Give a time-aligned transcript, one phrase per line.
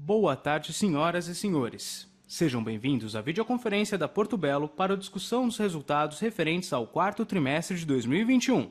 [0.00, 2.08] Boa tarde, senhoras e senhores.
[2.26, 7.26] Sejam bem-vindos à videoconferência da Porto Belo para a discussão dos resultados referentes ao quarto
[7.26, 8.70] trimestre de 2021.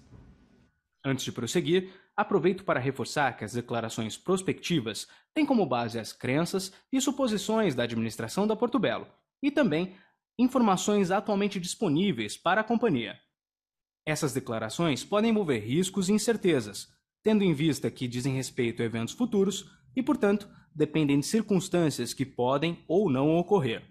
[1.03, 6.71] Antes de prosseguir, aproveito para reforçar que as declarações prospectivas têm como base as crenças
[6.91, 9.07] e suposições da administração da Porto Belo
[9.41, 9.95] e também
[10.37, 13.19] informações atualmente disponíveis para a companhia.
[14.05, 16.87] Essas declarações podem envolver riscos e incertezas,
[17.23, 22.25] tendo em vista que dizem respeito a eventos futuros e, portanto, dependem de circunstâncias que
[22.25, 23.90] podem ou não ocorrer.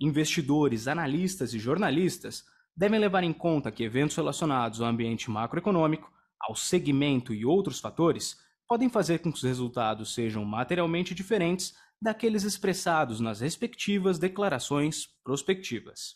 [0.00, 2.44] Investidores, analistas e jornalistas
[2.76, 8.38] devem levar em conta que eventos relacionados ao ambiente macroeconômico, ao segmento e outros fatores
[8.68, 16.14] podem fazer com que os resultados sejam materialmente diferentes daqueles expressados nas respectivas declarações prospectivas.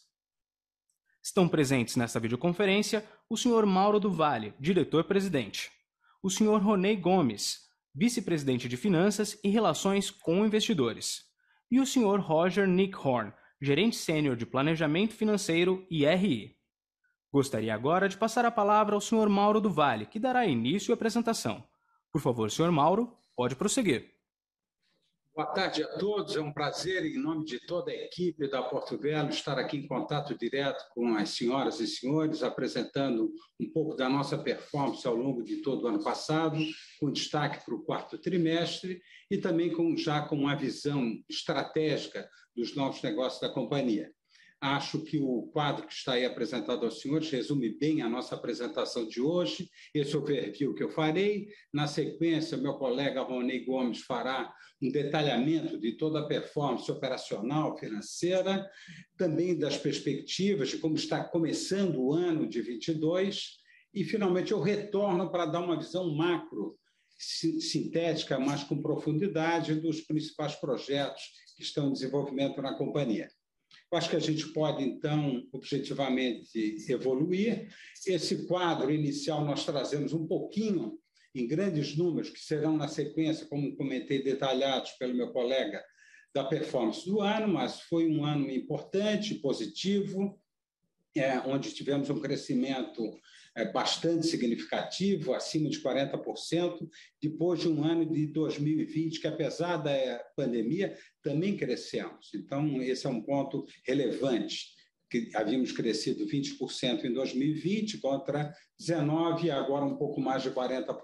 [1.20, 3.67] Estão presentes nesta videoconferência o Sr.
[3.67, 5.70] Mauro do Vale, diretor-presidente,
[6.22, 6.61] o Sr.
[6.62, 7.61] Ronei Gomes,
[7.94, 11.24] vice-presidente de Finanças e Relações com Investidores,
[11.70, 12.20] e o Sr.
[12.20, 16.56] Roger Nickhorn, gerente sênior de Planejamento Financeiro e RI.
[17.32, 19.28] Gostaria agora de passar a palavra ao Sr.
[19.28, 21.64] Mauro do Vale, que dará início à apresentação.
[22.12, 22.72] Por favor, Sr.
[22.72, 24.10] Mauro, pode prosseguir.
[25.34, 26.36] Boa tarde a todos.
[26.36, 29.86] É um prazer, em nome de toda a equipe da Porto Belo, estar aqui em
[29.86, 35.42] contato direto com as senhoras e senhores, apresentando um pouco da nossa performance ao longo
[35.42, 36.58] de todo o ano passado,
[37.00, 39.00] com destaque para o quarto trimestre
[39.30, 44.13] e também com, já com uma visão estratégica dos novos negócios da companhia.
[44.61, 49.08] Acho que o quadro que está aí apresentado aos senhores resume bem a nossa apresentação
[49.08, 51.48] de hoje, esse overview que eu farei.
[51.73, 58.64] Na sequência, meu colega Rony Gomes fará um detalhamento de toda a performance operacional, financeira,
[59.17, 63.58] também das perspectivas de como está começando o ano de 22
[63.92, 66.79] e, finalmente, eu retorno para dar uma visão macro,
[67.18, 71.23] sintética, mas com profundidade, dos principais projetos
[71.62, 73.28] que estão em desenvolvimento na companhia.
[73.90, 77.68] Eu acho que a gente pode, então, objetivamente evoluir.
[78.06, 80.98] Esse quadro inicial nós trazemos um pouquinho,
[81.34, 85.83] em grandes números, que serão na sequência, como comentei, detalhados pelo meu colega,
[86.34, 90.39] da performance do ano, mas foi um ano importante, positivo,
[91.14, 93.02] é, onde tivemos um crescimento
[93.73, 96.89] bastante significativo, acima de 40%,
[97.20, 102.30] depois de um ano de 2020 que, apesar da pandemia, também crescemos.
[102.35, 104.73] Então, esse é um ponto relevante
[105.11, 110.96] que havíamos crescido 20% em 2020 contra 19 e agora um pouco mais de 40%.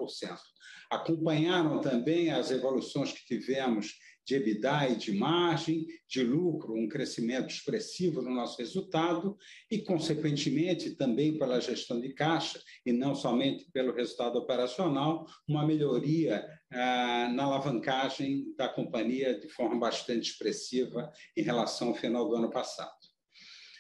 [0.91, 3.93] Acompanharam também as evoluções que tivemos
[4.29, 9.39] de EBITDA e de margem, de lucro, um crescimento expressivo no nosso resultado
[9.71, 16.47] e, consequentemente, também pela gestão de caixa e não somente pelo resultado operacional, uma melhoria
[16.71, 22.51] ah, na alavancagem da companhia de forma bastante expressiva em relação ao final do ano
[22.51, 22.93] passado.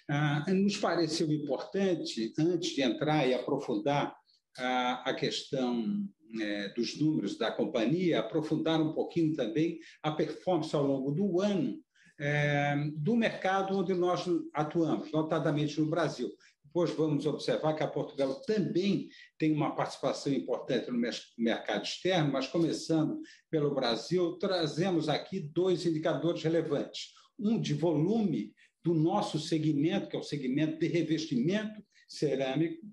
[0.08, 4.16] Ah, nos pareceu importante, antes de entrar e aprofundar
[4.56, 6.08] ah, a questão
[6.40, 11.78] é, dos números da companhia, aprofundar um pouquinho também a performance ao longo do ano
[12.18, 16.28] é, do mercado onde nós atuamos, notadamente no Brasil.
[16.64, 19.08] Depois vamos observar que a Portugal também
[19.38, 20.98] tem uma participação importante no
[21.38, 23.18] mercado externo, mas começando
[23.50, 27.12] pelo Brasil, trazemos aqui dois indicadores relevantes.
[27.38, 28.52] Um de volume
[28.84, 32.86] do nosso segmento, que é o segmento de revestimento cerâmico,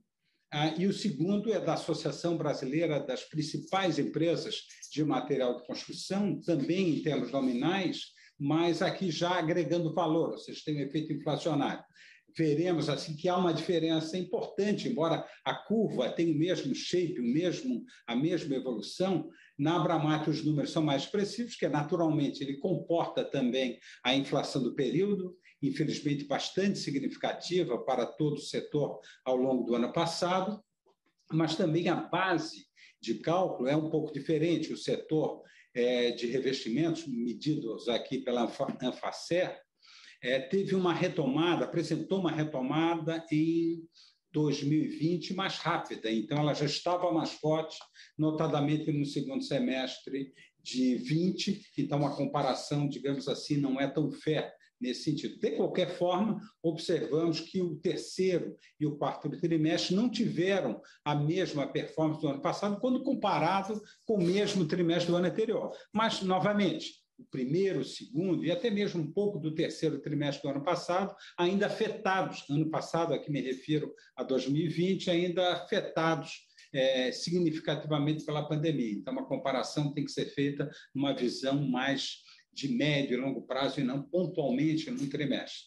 [0.77, 4.61] e o segundo é da Associação Brasileira das principais empresas
[4.91, 10.61] de material de construção, também em termos nominais, mas aqui já agregando valor, ou seja,
[10.65, 11.83] tem um efeito inflacionário.
[12.37, 17.33] Veremos assim que há uma diferença importante, embora a curva tenha o mesmo shape, o
[17.33, 23.23] mesmo, a mesma evolução, na Abramat os números são mais expressivos, que naturalmente ele comporta
[23.23, 29.75] também a inflação do período, infelizmente bastante significativa para todo o setor ao longo do
[29.75, 30.63] ano passado.
[31.31, 32.67] mas também a base
[33.01, 34.71] de cálculo é um pouco diferente.
[34.71, 35.41] O setor
[35.73, 39.59] é, de revestimentos, medidos aqui pela Anfacer,
[40.21, 43.83] é, teve uma retomada, apresentou uma retomada em
[44.31, 47.77] 2020 mais rápida, então ela já estava mais forte,
[48.17, 54.51] notadamente no segundo semestre de 20, então a comparação, digamos assim, não é tão fé
[54.79, 55.39] nesse sentido.
[55.39, 61.67] De qualquer forma, observamos que o terceiro e o quarto trimestre não tiveram a mesma
[61.67, 65.71] performance do ano passado quando comparado com o mesmo trimestre do ano anterior.
[65.93, 70.49] Mas, novamente, o primeiro, o segundo e até mesmo um pouco do terceiro trimestre do
[70.53, 78.25] ano passado, ainda afetados, ano passado, aqui me refiro a 2020, ainda afetados é, significativamente
[78.25, 78.91] pela pandemia.
[78.91, 82.17] Então, uma comparação tem que ser feita numa visão mais
[82.55, 85.63] de médio e longo prazo e não pontualmente num trimestre.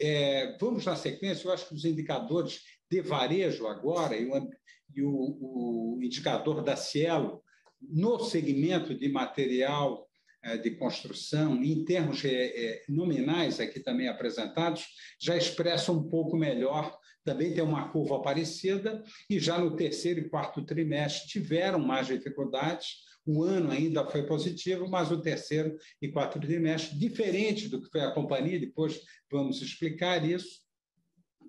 [0.00, 4.50] É, vamos na sequência, eu acho que os indicadores de varejo agora e o,
[4.94, 7.42] e o, o indicador da Cielo
[7.80, 10.08] no segmento de material
[10.44, 14.84] é, de construção, em termos é, é, nominais aqui também apresentados,
[15.20, 16.98] já expressa um pouco melhor.
[17.24, 22.96] Também tem uma curva parecida, e já no terceiro e quarto trimestre tiveram mais dificuldades.
[23.24, 28.00] O ano ainda foi positivo, mas o terceiro e quarto trimestre, diferente do que foi
[28.00, 30.60] a companhia, depois vamos explicar isso,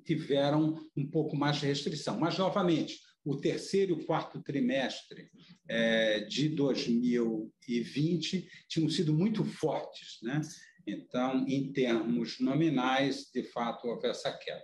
[0.05, 2.19] tiveram um pouco mais de restrição.
[2.19, 5.31] Mas, novamente, o terceiro e quarto trimestre
[5.67, 10.19] é, de 2020 tinham sido muito fortes.
[10.21, 10.41] Né?
[10.85, 14.61] Então, em termos nominais, de fato, houve essa queda.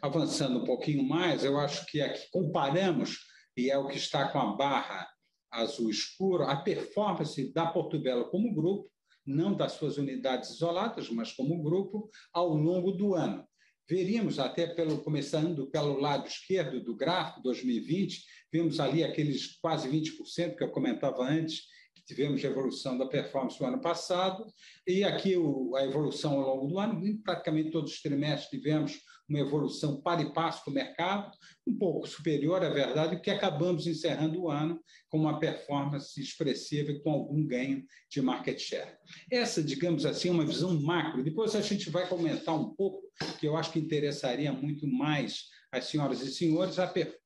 [0.00, 4.38] Avançando um pouquinho mais, eu acho que aqui comparamos, e é o que está com
[4.38, 5.06] a barra
[5.50, 8.90] azul escuro, a performance da Portobello como grupo,
[9.26, 13.44] não das suas unidades isoladas, mas como grupo, ao longo do ano.
[13.88, 20.56] Veríamos até pelo começando pelo lado esquerdo do gráfico 2020, vemos ali aqueles quase 20%
[20.56, 21.62] que eu comentava antes,
[21.94, 24.46] que tivemos de evolução da performance do ano passado,
[24.86, 29.00] e aqui o, a evolução ao longo do ano, praticamente todos os trimestres tivemos
[29.30, 31.30] uma evolução para e passo com o mercado,
[31.66, 37.00] um pouco superior, é verdade, que acabamos encerrando o ano com uma performance expressiva e
[37.00, 38.96] com algum ganho de market share.
[39.30, 41.22] Essa, digamos assim, é uma visão macro.
[41.22, 43.02] Depois a gente vai comentar um pouco,
[43.38, 47.18] que eu acho que interessaria muito mais as senhoras e senhores, a, per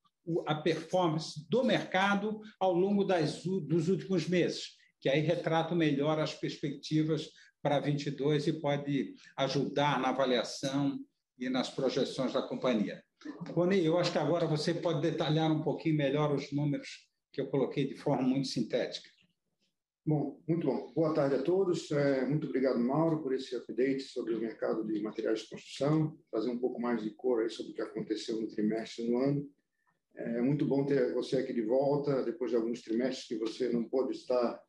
[0.46, 6.32] a performance do mercado ao longo das, dos últimos meses, que aí retrata melhor as
[6.32, 7.28] perspectivas
[7.62, 10.98] para 22 e pode ajudar na avaliação
[11.38, 13.02] e nas projeções da companhia.
[13.48, 17.48] Rony, eu acho que agora você pode detalhar um pouquinho melhor os números que eu
[17.48, 19.08] coloquei de forma muito sintética.
[20.06, 20.92] Bom, muito bom.
[20.94, 21.90] Boa tarde a todos.
[21.90, 26.50] É, muito obrigado, Mauro, por esse update sobre o mercado de materiais de construção, trazer
[26.50, 29.50] um pouco mais de cor aí sobre o que aconteceu no trimestre no ano.
[30.14, 33.88] É muito bom ter você aqui de volta, depois de alguns trimestres que você não
[33.88, 34.62] pôde estar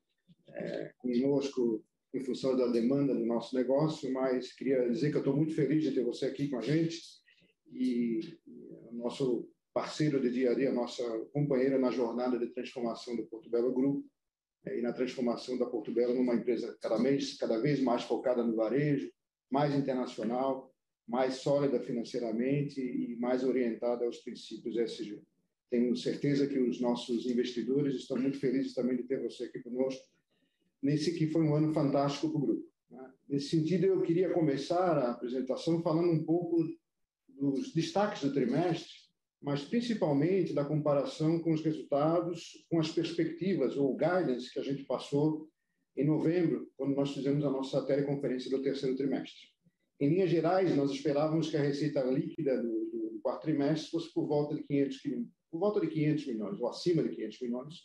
[0.48, 1.84] é, conosco
[2.16, 5.84] em função da demanda do nosso negócio, mas queria dizer que eu estou muito feliz
[5.84, 6.98] de ter você aqui com a gente
[7.72, 11.04] e o nosso parceiro de dia a dia, nossa
[11.34, 14.08] companheira na jornada de transformação do Porto Belo Grupo
[14.66, 18.42] eh, e na transformação da Porto Belo numa empresa cada vez, cada vez mais focada
[18.42, 19.12] no varejo,
[19.52, 20.74] mais internacional,
[21.06, 25.22] mais sólida financeiramente e mais orientada aos princípios ESG.
[25.70, 30.15] Tenho certeza que os nossos investidores estão muito felizes também de ter você aqui conosco
[30.86, 32.70] nesse que foi um ano fantástico para o grupo.
[32.92, 33.12] Né?
[33.28, 36.64] Nesse sentido, eu queria começar a apresentação falando um pouco
[37.28, 38.94] dos destaques do trimestre,
[39.42, 44.84] mas principalmente da comparação com os resultados, com as perspectivas ou guidance que a gente
[44.84, 45.50] passou
[45.98, 49.40] em novembro, quando nós fizemos a nossa teleconferência do terceiro trimestre.
[50.00, 54.28] Em linhas gerais, nós esperávamos que a receita líquida do, do quarto trimestre fosse por
[54.28, 54.98] volta de 500,
[55.50, 57.76] por volta de 500 milhões, ou acima de 500 milhões,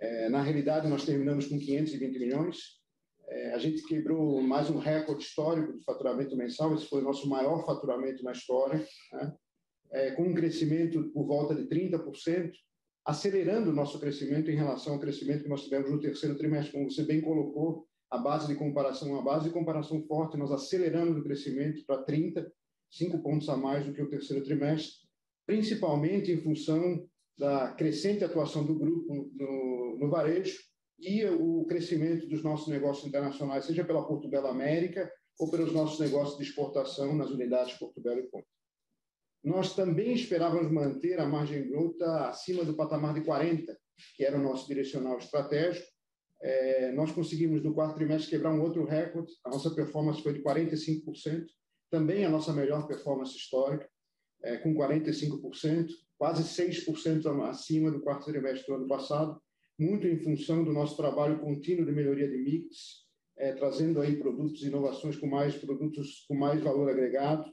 [0.00, 2.78] é, na realidade, nós terminamos com 520 milhões.
[3.28, 6.74] É, a gente quebrou mais um recorde histórico de faturamento mensal.
[6.74, 9.34] Esse foi o nosso maior faturamento na história, né?
[9.90, 12.52] é, com um crescimento por volta de 30%,
[13.04, 16.72] acelerando o nosso crescimento em relação ao crescimento que nós tivemos no terceiro trimestre.
[16.72, 21.18] Como você bem colocou, a base de comparação, a base de comparação forte, nós aceleramos
[21.18, 22.50] o crescimento para 30,
[22.90, 25.06] 5 pontos a mais do que o terceiro trimestre,
[25.46, 27.06] principalmente em função
[27.38, 30.58] da crescente atuação do grupo no, no varejo
[30.98, 36.00] e o crescimento dos nossos negócios internacionais, seja pela Porto Belo América ou pelos nossos
[36.00, 38.46] negócios de exportação nas unidades Porto Belo e Ponto.
[39.44, 43.78] Nós também esperávamos manter a margem bruta acima do patamar de 40,
[44.16, 45.86] que era o nosso direcional estratégico.
[46.42, 49.32] É, nós conseguimos, no quarto trimestre, quebrar um outro recorde.
[49.44, 51.46] A nossa performance foi de 45%,
[51.88, 53.88] também a nossa melhor performance histórica,
[54.42, 55.86] é, com 45%.
[56.18, 59.40] Quase 6% acima do quarto trimestre do ano passado,
[59.78, 63.06] muito em função do nosso trabalho contínuo de melhoria de mix,
[63.36, 67.44] é, trazendo aí produtos, inovações com mais produtos com mais valor agregado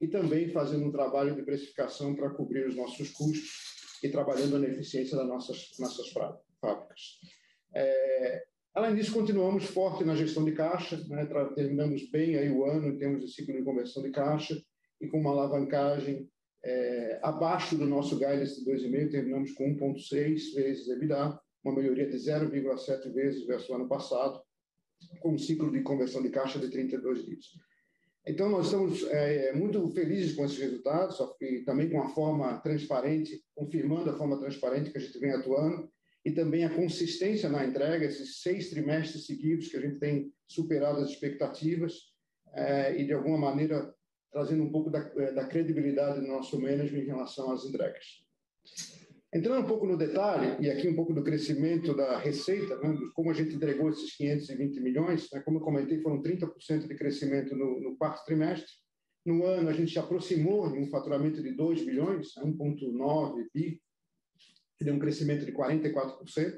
[0.00, 4.68] e também fazendo um trabalho de precificação para cobrir os nossos custos e trabalhando na
[4.68, 7.18] eficiência das nossas, nossas fábricas.
[7.74, 12.88] É, além disso, continuamos forte na gestão de caixa, né, terminamos bem aí o ano
[12.88, 14.60] em termos de ciclo de conversão de caixa
[15.00, 16.28] e com uma alavancagem
[16.64, 22.16] é, abaixo do nosso guidance de 2,5, terminamos com 1,6 vezes EBITDA, uma melhoria de
[22.16, 24.40] 0,7 vezes versus o ano passado,
[25.20, 27.46] com um ciclo de conversão de caixa de 32 dias.
[28.24, 33.42] Então, nós estamos é, muito felizes com esses resultados, e também com a forma transparente,
[33.54, 35.90] confirmando a forma transparente que a gente vem atuando,
[36.24, 41.00] e também a consistência na entrega, esses seis trimestres seguidos que a gente tem superado
[41.00, 41.94] as expectativas,
[42.54, 43.92] é, e de alguma maneira
[44.32, 48.22] trazendo um pouco da, da credibilidade do nosso management em relação às entregas.
[49.34, 53.30] Entrando um pouco no detalhe, e aqui um pouco do crescimento da receita, né, como
[53.30, 57.80] a gente entregou esses 520 milhões, né, como eu comentei, foram 30% de crescimento no,
[57.80, 58.70] no, quarto trimestre.
[59.24, 63.80] No ano, a gente se aproximou de um faturamento de 2 bilhões, 1,9 né, bi,
[64.78, 66.54] que deu um crescimento de 44%,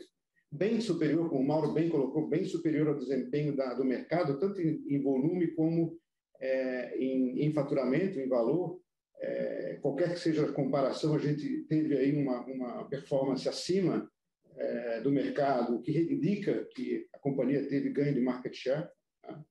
[0.50, 4.60] bem superior, como o Mauro bem colocou, bem superior ao desempenho da, do mercado, tanto
[4.60, 5.96] em, em volume como
[6.40, 8.80] é, em, em faturamento, em valor
[9.24, 14.10] é, qualquer que seja a comparação, a gente teve aí uma, uma performance acima
[14.56, 18.88] é, do mercado, o que indica que a companhia teve ganho de market share.
[19.22, 19.44] Tá?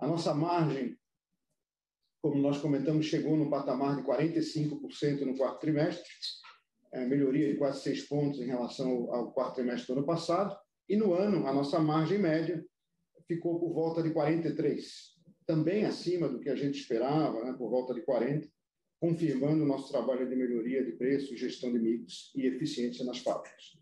[0.00, 0.98] A nossa margem,
[2.22, 6.10] como nós comentamos, chegou no patamar de 45% no quarto trimestre,
[6.92, 10.96] é, melhoria de quase seis pontos em relação ao, quarto trimestre do ano passado, e
[10.96, 12.64] no ano, a nossa margem média
[13.28, 14.82] ficou por volta de 43%,
[15.50, 18.48] também acima do que a gente esperava, né, por volta de 40%,
[19.00, 23.76] confirmando o nosso trabalho de melhoria de preço, gestão de mix e eficiência nas fábricas.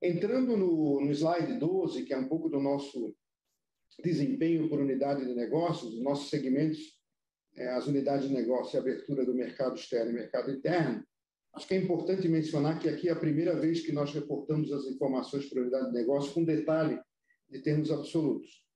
[0.00, 3.14] Entrando no, no slide 12, que é um pouco do nosso
[4.02, 6.78] desempenho por unidade de negócios, os nossos segmentos,
[7.54, 11.04] é, as unidades de negócio e abertura do mercado externo e mercado interno,
[11.52, 14.86] acho que é importante mencionar que aqui é a primeira vez que nós reportamos as
[14.86, 16.98] informações por unidade de negócio com detalhe
[17.50, 18.67] de termos absolutos.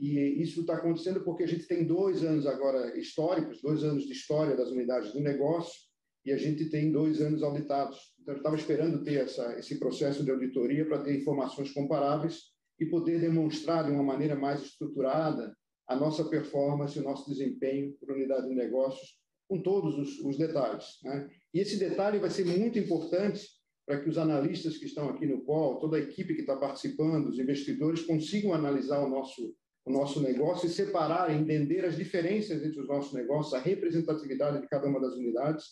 [0.00, 4.12] E isso está acontecendo porque a gente tem dois anos agora históricos, dois anos de
[4.12, 5.88] história das unidades do negócio,
[6.24, 7.98] e a gente tem dois anos auditados.
[8.20, 12.86] Então, eu estava esperando ter essa, esse processo de auditoria para ter informações comparáveis e
[12.86, 15.56] poder demonstrar de uma maneira mais estruturada
[15.88, 20.84] a nossa performance, o nosso desempenho por unidade de negócios, com todos os, os detalhes.
[21.02, 21.28] Né?
[21.54, 23.40] E esse detalhe vai ser muito importante
[23.86, 27.28] para que os analistas que estão aqui no call, toda a equipe que está participando,
[27.28, 29.56] os investidores, consigam analisar o nosso
[29.88, 34.68] o nosso negócio e separar, entender as diferenças entre os nossos negócios, a representatividade de
[34.68, 35.64] cada uma das unidades,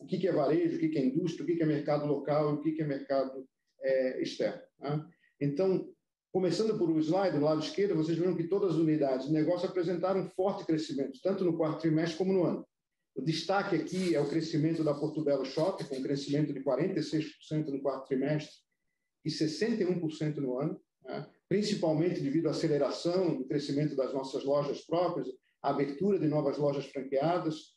[0.00, 2.74] o que é varejo, o que é indústria, o que é mercado local e o
[2.74, 3.46] que é mercado
[3.82, 4.60] é, externo.
[4.80, 5.04] Né?
[5.40, 5.88] Então,
[6.32, 9.68] começando por o slide do lado esquerdo, vocês viram que todas as unidades de negócio
[9.68, 12.64] apresentaram um forte crescimento, tanto no quarto trimestre como no ano.
[13.16, 17.80] O destaque aqui é o crescimento da Portobello Shop, com um crescimento de 46% no
[17.80, 18.54] quarto trimestre
[19.24, 20.80] e 61% no ano.
[21.04, 21.26] Né?
[21.54, 25.28] Principalmente devido à aceleração do crescimento das nossas lojas próprias,
[25.62, 27.76] a abertura de novas lojas franqueadas,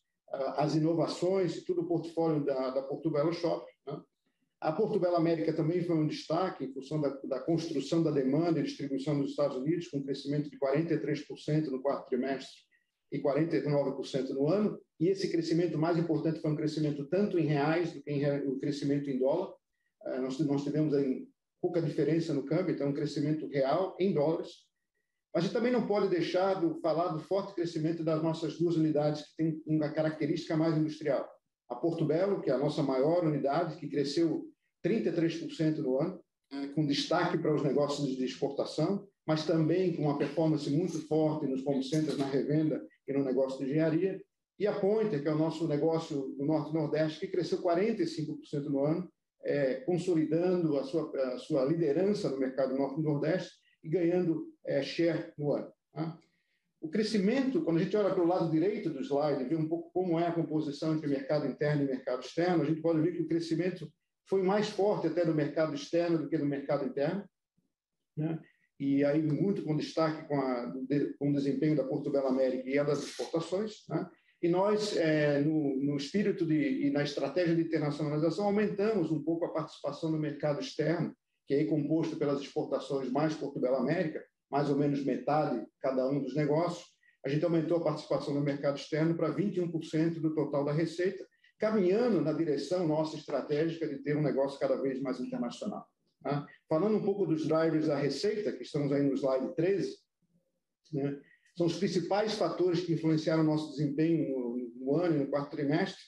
[0.56, 3.64] as inovações e todo o portfólio da, da Portobello Shop.
[3.86, 4.02] Né?
[4.60, 8.64] A Portobello América também foi um destaque em função da, da, construção da demanda e
[8.64, 12.58] distribuição nos Estados Unidos, com um crescimento de 43% no quarto trimestre
[13.12, 14.82] e 49% no ano.
[15.00, 18.58] E esse crescimento mais importante foi um crescimento tanto em reais do que em, um
[18.58, 19.54] crescimento em dólar.
[20.04, 21.28] Eh, nós, nós tivemos aí
[21.62, 24.50] pouca diferença no câmbio, então um crescimento real em dólares.
[25.34, 28.76] Mas a gente também não pode deixar de falar do forte crescimento das nossas duas
[28.76, 31.28] unidades que têm uma característica mais industrial.
[31.70, 34.46] A Porto Belo, que é a nossa maior unidade, que cresceu
[34.86, 36.20] 33% no ano,
[36.52, 41.46] né, com destaque para os negócios de exportação, mas também com uma performance muito forte
[41.46, 44.22] nos home centers, na revenda e no negócio de engenharia.
[44.58, 48.64] E a Pointer, que é o nosso negócio do Norte e Nordeste, que cresceu 45%
[48.70, 49.12] no ano,
[49.48, 53.51] é, consolidando a sua, a sua liderança no mercado norte nordeste
[53.82, 55.72] e ganhando é, share no ano.
[55.94, 56.20] Tá?
[56.82, 59.89] O crescimento, quando a gente olha para o lado direito do slide, vê um pouco
[59.92, 63.22] como é a composição entre mercado interno e mercado externo, a gente pode ver que
[63.22, 63.89] o crescimento
[64.30, 67.24] foi mais forte até no mercado externo do que no mercado interno.
[68.16, 68.38] Né?
[68.80, 70.72] E aí, muito com destaque com, a,
[71.18, 73.86] com o desempenho da Portobello América e a das exportações.
[73.89, 74.08] Né?
[74.41, 79.46] E nós, é, no, no, espírito de, e na estratégia de internacionalização, aumentamos um pouco
[79.46, 81.15] a participação no mercado externo,
[81.48, 86.36] que é composto pelas exportações mais Portobello América, mais ou menos metade cada um dos
[86.36, 86.86] negócios.
[87.25, 91.25] A gente aumentou a participação no mercado externo para 21% do total da receita,
[91.58, 95.88] caminhando na direção nossa estratégica de ter um negócio cada vez mais internacional.
[96.22, 96.46] Tá?
[96.70, 99.98] Falando um pouco dos drivers da receita, que estamos aí no slide 13,
[100.94, 101.20] né?
[101.58, 105.56] São os principais fatores que influenciaram o nosso desempenho no, no ano e no quarto
[105.56, 106.00] trimestre.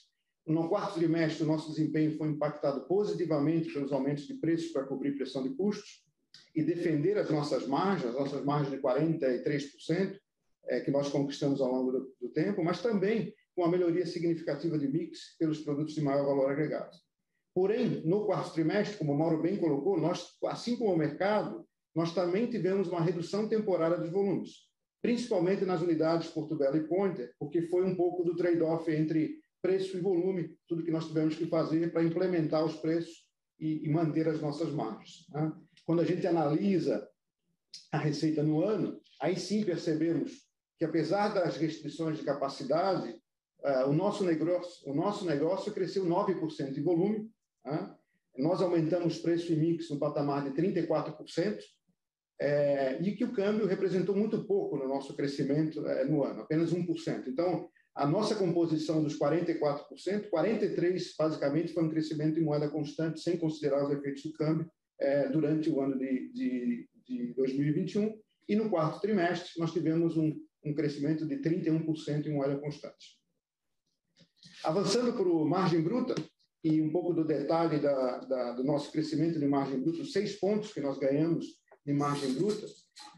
[0.46, 5.16] No quarto trimestre, o nosso desempenho foi impactado positivamente pelos aumentos de preços para cobrir
[5.16, 6.04] pressão de custos
[6.54, 10.16] e defender as nossas margens, as nossas margens de 43%,
[10.68, 14.78] é, que nós conquistamos ao longo do, do tempo, mas também com a melhoria significativa
[14.78, 16.96] de mix pelos produtos de maior valor agregado.
[17.52, 22.14] Porém, no quarto trimestre, como o Mauro bem colocou, nós, assim como o mercado, nós
[22.14, 24.69] também tivemos uma redução temporária dos volumes,
[25.02, 29.96] principalmente nas unidades Porto Belo e Pointer, porque foi um pouco do trade-off entre preço
[29.96, 33.26] e volume, tudo que nós tivemos que fazer para implementar os preços
[33.58, 35.26] e, e manter as nossas margens.
[35.30, 35.52] Né?
[35.84, 37.06] Quando a gente analisa
[37.92, 43.10] a receita no ano, aí sim percebemos que, apesar das restrições de capacidade,
[43.62, 47.30] uh, o, nosso negócio, o nosso negócio cresceu 9% de volume,
[47.66, 47.94] uh,
[48.38, 51.58] nós aumentamos preço e mix no patamar de 34%,
[52.40, 56.72] é, e que o câmbio representou muito pouco no nosso crescimento é, no ano, apenas
[56.72, 57.28] 1%.
[57.28, 63.36] Então, a nossa composição dos 44%, 43% basicamente foi um crescimento em moeda constante, sem
[63.36, 68.18] considerar os efeitos do câmbio, é, durante o ano de, de, de, 2021.
[68.48, 73.18] E no quarto trimestre, nós tivemos um, um crescimento de 31% em moeda constante.
[74.64, 76.14] Avançando para o margem bruta,
[76.62, 80.72] e um pouco do detalhe da, da, do nosso crescimento de margem bruta, seis pontos
[80.72, 82.66] que nós ganhamos de margem bruta,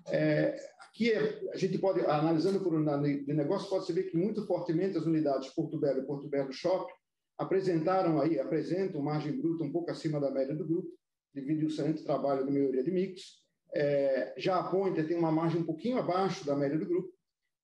[0.09, 4.47] é, aqui é, a gente pode, analisando por um de negócio, pode ver que muito
[4.47, 6.91] fortemente as unidades Porto Belo e Porto Belo Shop
[7.39, 10.89] apresentaram aí, apresentam margem bruta um pouco acima da média do grupo,
[11.35, 13.43] devido ao excelente trabalho de melhoria de mix.
[13.75, 17.11] É, já a Pointer tem uma margem um pouquinho abaixo da média do grupo,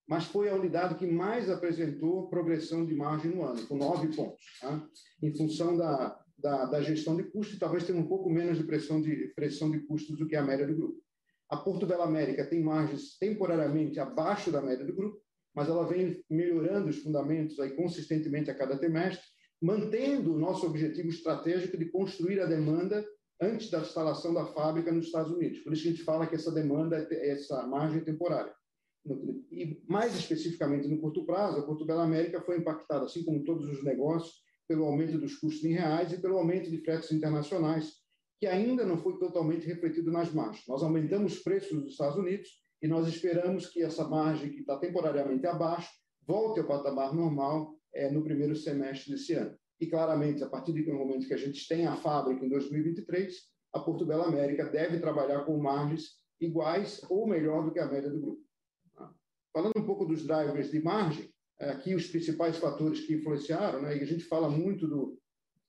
[0.08, 4.42] mas foi a unidade que mais apresentou progressão de margem no ano, com nove pontos,
[4.58, 4.88] tá?
[5.22, 9.00] em função da, da, da, gestão de custos, talvez tenha um pouco menos de pressão
[9.00, 11.02] de, pressão de custos do que a média do grupo.
[11.50, 15.20] A Porto Bela América tem margens temporariamente abaixo da média do grupo,
[15.54, 19.26] mas ela vem melhorando os fundamentos aí consistentemente a cada trimestre,
[19.60, 23.04] mantendo o nosso objetivo estratégico de construir a demanda
[23.40, 25.60] antes da instalação da fábrica nos Estados Unidos.
[25.60, 28.52] Por isso que a gente fala que essa demanda, essa margem é temporária.
[29.50, 33.68] E mais especificamente no curto prazo, a Porto Bela América foi impactada, assim como todos
[33.68, 37.94] os negócios, pelo aumento dos custos em reais e pelo aumento de fretes internacionais,
[38.38, 40.64] que ainda não foi totalmente refletido nas margens.
[40.68, 42.48] Nós aumentamos preços nos Estados Unidos
[42.80, 45.90] e nós esperamos que essa margem, que está temporariamente abaixo,
[46.24, 49.56] volte ao patamar normal é, no primeiro semestre desse ano.
[49.80, 53.34] E claramente, a partir do momento que a gente tem a fábrica em 2023,
[53.72, 58.10] a Porto Bela América deve trabalhar com margens iguais ou melhor do que a média
[58.10, 58.42] do grupo.
[59.52, 61.28] Falando um pouco dos drivers de margem,
[61.58, 65.18] aqui os principais fatores que influenciaram, né, e a gente fala muito do,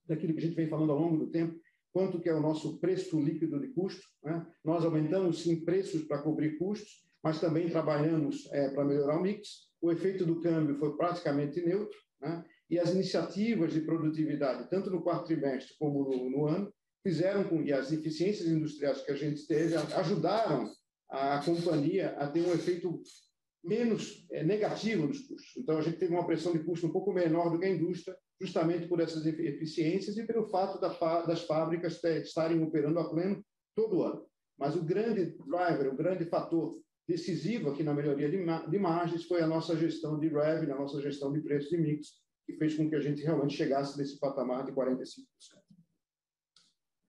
[0.07, 1.59] daquilo que a gente vem falando ao longo do tempo,
[1.91, 4.01] quanto que é o nosso preço líquido de custo.
[4.23, 4.45] Né?
[4.63, 9.69] Nós aumentamos, sim, preços para cobrir custos, mas também trabalhamos é, para melhorar o mix.
[9.81, 12.45] O efeito do câmbio foi praticamente neutro, né?
[12.69, 17.63] e as iniciativas de produtividade, tanto no quarto trimestre como no, no ano, fizeram com
[17.63, 20.69] que as eficiências industriais que a gente teve ajudaram
[21.09, 23.01] a companhia a ter um efeito
[23.69, 25.55] menos é, negativo nos custos.
[25.55, 28.17] Então, a gente teve uma pressão de custo um pouco menor do que a indústria,
[28.41, 34.25] justamente por essas eficiências e pelo fato das fábricas estarem operando a pleno todo ano.
[34.57, 39.47] Mas o grande driver, o grande fator decisivo aqui na melhoria de margens foi a
[39.47, 42.07] nossa gestão de revenue, a nossa gestão de preços e mix,
[42.45, 45.25] que fez com que a gente realmente chegasse nesse patamar de 45%.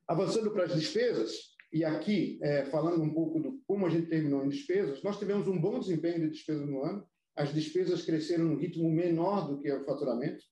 [0.07, 4.45] Avançando para as despesas, e aqui, é, falando um pouco do como a gente terminou
[4.45, 7.07] em despesas, nós tivemos um bom desempenho de despesas no ano.
[7.37, 10.43] As despesas cresceram num ritmo menor do que o faturamento,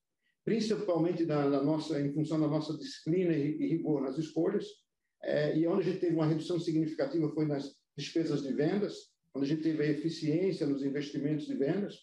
[0.45, 4.65] principalmente da, da nossa, em função da nossa disciplina e, e rigor nas escolhas.
[5.21, 8.95] É, e onde a gente teve uma redução significativa foi nas despesas de vendas,
[9.35, 11.95] onde a gente teve a eficiência nos investimentos de vendas.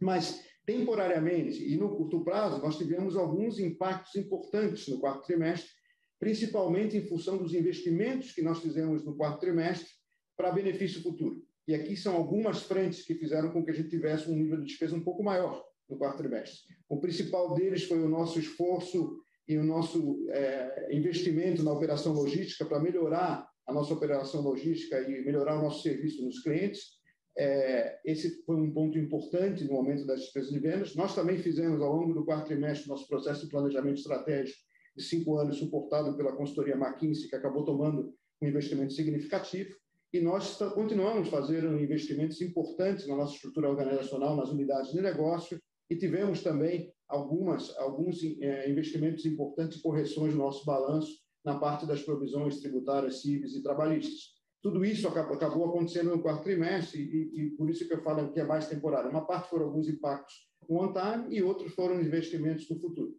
[0.00, 5.70] Mas, temporariamente e no curto prazo, nós tivemos alguns impactos importantes no quarto trimestre,
[6.18, 9.88] principalmente em função dos investimentos que nós fizemos no quarto trimestre
[10.36, 11.42] para benefício futuro.
[11.66, 14.66] E aqui são algumas frentes que fizeram com que a gente tivesse um nível de
[14.66, 16.74] despesa um pouco maior no quarto trimestre.
[16.88, 22.64] O principal deles foi o nosso esforço e o nosso é, investimento na operação logística
[22.64, 27.02] para melhorar a nossa operação logística e melhorar o nosso serviço nos clientes.
[27.36, 30.94] É, esse foi um ponto importante no momento das despesas de vendas.
[30.94, 34.58] Nós também fizemos, ao longo do quarto trimestre, nosso processo de planejamento estratégico
[34.96, 39.74] de cinco anos, suportado pela consultoria McKinsey, que acabou tomando um investimento significativo.
[40.12, 45.96] E nós continuamos fazendo investimentos importantes na nossa estrutura organizacional, nas unidades de negócio, e
[45.96, 51.12] tivemos também algumas, alguns é, investimentos importantes e correções no nosso balanço
[51.44, 54.34] na parte das provisões tributárias, cíveis e trabalhistas.
[54.62, 58.40] Tudo isso acabou, acontecendo no quarto trimestre e, e, por isso que eu falo que
[58.40, 59.10] é mais temporário.
[59.10, 60.34] Uma parte foram alguns impactos
[60.66, 63.14] no on-time e outros foram investimentos no futuro.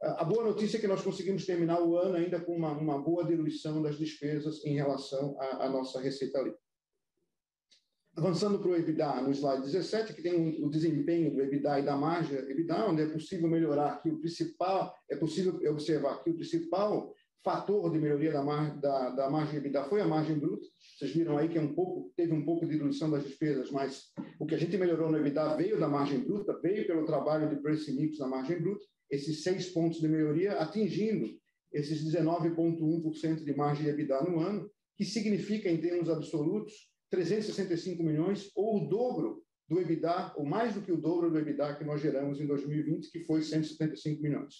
[0.00, 3.24] A boa notícia é que nós conseguimos terminar o ano ainda com uma, uma boa
[3.24, 6.58] diluição das despesas em relação à, à nossa receita livre.
[8.16, 11.96] Avançando para o EBITDA, no slide 17, que tem o desempenho do EBITDA e da
[11.96, 17.12] margem EBITDA, onde é possível melhorar que o principal, é possível observar que o principal
[17.44, 20.66] fator de melhoria da, mar, da, da margem EBITDA foi a margem bruta.
[20.96, 24.12] Vocês viram aí que é um pouco, teve um pouco de diluição das despesas, mas
[24.38, 27.56] o que a gente melhorou no EBITDA veio da margem bruta, veio pelo trabalho de
[27.62, 31.38] preço mix na margem bruta, esses seis pontos de melhoria, atingindo
[31.72, 36.72] esses 19,1% de margem de EBITDA no ano, que significa, em termos absolutos,
[37.10, 41.76] 365 milhões, ou o dobro do EBITDA, ou mais do que o dobro do EBITDA
[41.76, 44.54] que nós geramos em 2020, que foi 175 milhões.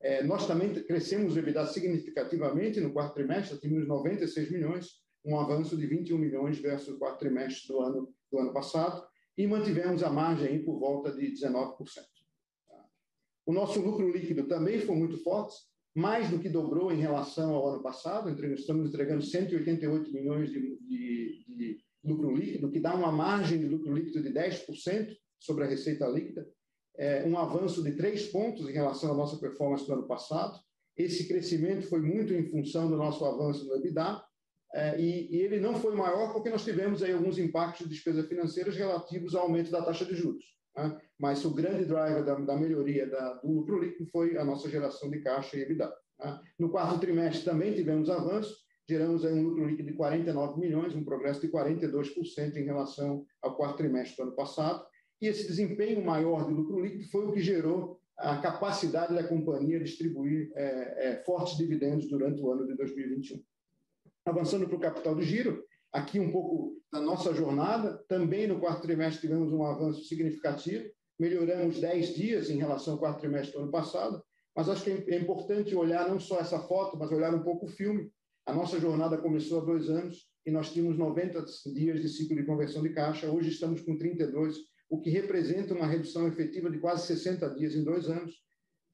[0.00, 4.86] É, nós também crescemos o EBITDA significativamente no quarto trimestre, atingimos 96 milhões,
[5.24, 9.04] um avanço de 21 milhões versus o quarto trimestre do ano, do ano passado,
[9.36, 11.76] e mantivemos a margem por volta de 19%.
[13.48, 15.56] O nosso lucro líquido também foi muito forte,
[15.96, 21.44] mais do que dobrou em relação ao ano passado, estamos entregando 188 milhões de, de,
[21.48, 26.06] de lucro líquido, que dá uma margem de lucro líquido de 10% sobre a receita
[26.06, 26.46] líquida,
[26.98, 30.60] é, um avanço de três pontos em relação à nossa performance do ano passado.
[30.94, 34.22] Esse crescimento foi muito em função do nosso avanço no EBITDA,
[34.74, 38.28] é, e, e, ele não foi maior porque nós tivemos aí alguns impactos de despesas
[38.28, 40.57] financeiras relativos ao aumento da taxa de juros.
[40.78, 40.96] Né?
[41.18, 45.10] Mas o grande driver da, da melhoria da, do lucro líquido foi a nossa geração
[45.10, 45.92] de caixa e EBITDA.
[46.20, 46.40] Né?
[46.58, 48.54] No quarto trimestre também tivemos avanço,
[48.88, 53.78] geramos um lucro líquido de 49 milhões, um progresso de 42% em relação ao quarto
[53.78, 54.86] trimestre do ano passado,
[55.20, 59.80] e esse desempenho maior de lucro líquido foi o que gerou a capacidade da companhia
[59.80, 63.40] distribuir é, é, fortes dividendos durante o ano de 2021.
[64.24, 68.82] Avançando para o capital de giro, aqui um pouco da nossa jornada, também no quarto
[68.82, 73.70] trimestre tivemos um avanço significativo, melhoramos 10 dias em relação ao quarto trimestre do ano
[73.70, 74.22] passado,
[74.54, 77.70] mas acho que é importante olhar não só essa foto, mas olhar um pouco o
[77.70, 78.10] filme.
[78.46, 82.44] A nossa jornada começou há dois anos e nós tínhamos 90 dias de ciclo de
[82.44, 84.56] conversão de caixa, hoje estamos com 32
[84.90, 88.34] o que representa uma redução efetiva de quase 60 dias em dois anos,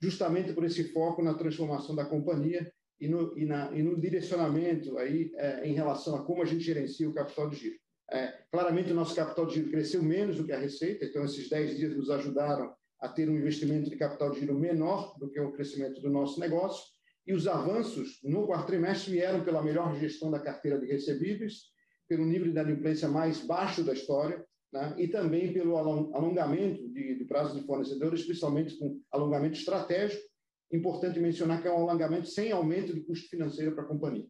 [0.03, 2.71] justamente por esse foco na transformação da companhia
[3.05, 6.64] e no, e na, e no direcionamento aí, é, em relação a como a gente
[6.64, 7.77] gerencia o capital de giro.
[8.11, 11.49] É, claramente, o nosso capital de giro cresceu menos do que a receita, então esses
[11.49, 15.38] 10 dias nos ajudaram a ter um investimento de capital de giro menor do que
[15.38, 16.83] o crescimento do nosso negócio,
[17.27, 21.64] e os avanços no quarto trimestre vieram pela melhor gestão da carteira de recebíveis,
[22.09, 24.95] pelo nível de inadimplência mais baixo da história, né?
[24.97, 30.23] e também pelo alongamento de, de prazo de fornecedores, principalmente com alongamento estratégico.
[30.72, 34.27] Importante mencionar que é um alongamento sem aumento de custo financeiro para a companhia.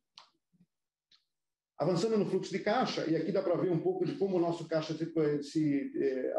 [1.79, 4.41] Avançando no fluxo de caixa, e aqui dá para ver um pouco de como o
[4.41, 6.35] nosso caixa se, se é,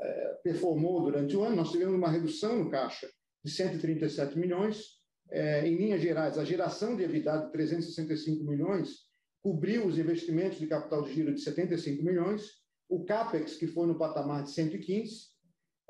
[0.00, 3.08] é, performou durante o ano, nós tivemos uma redução no caixa
[3.44, 4.96] de 137 milhões.
[5.28, 9.06] É, em linhas gerais, a geração de EBITDA de 365 milhões
[9.42, 13.98] cobriu os investimentos de capital de giro de 75 milhões o CAPEX, que foi no
[13.98, 15.28] patamar de 115,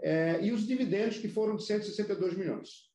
[0.01, 2.91] é, e os dividendos, que foram de 162 milhões.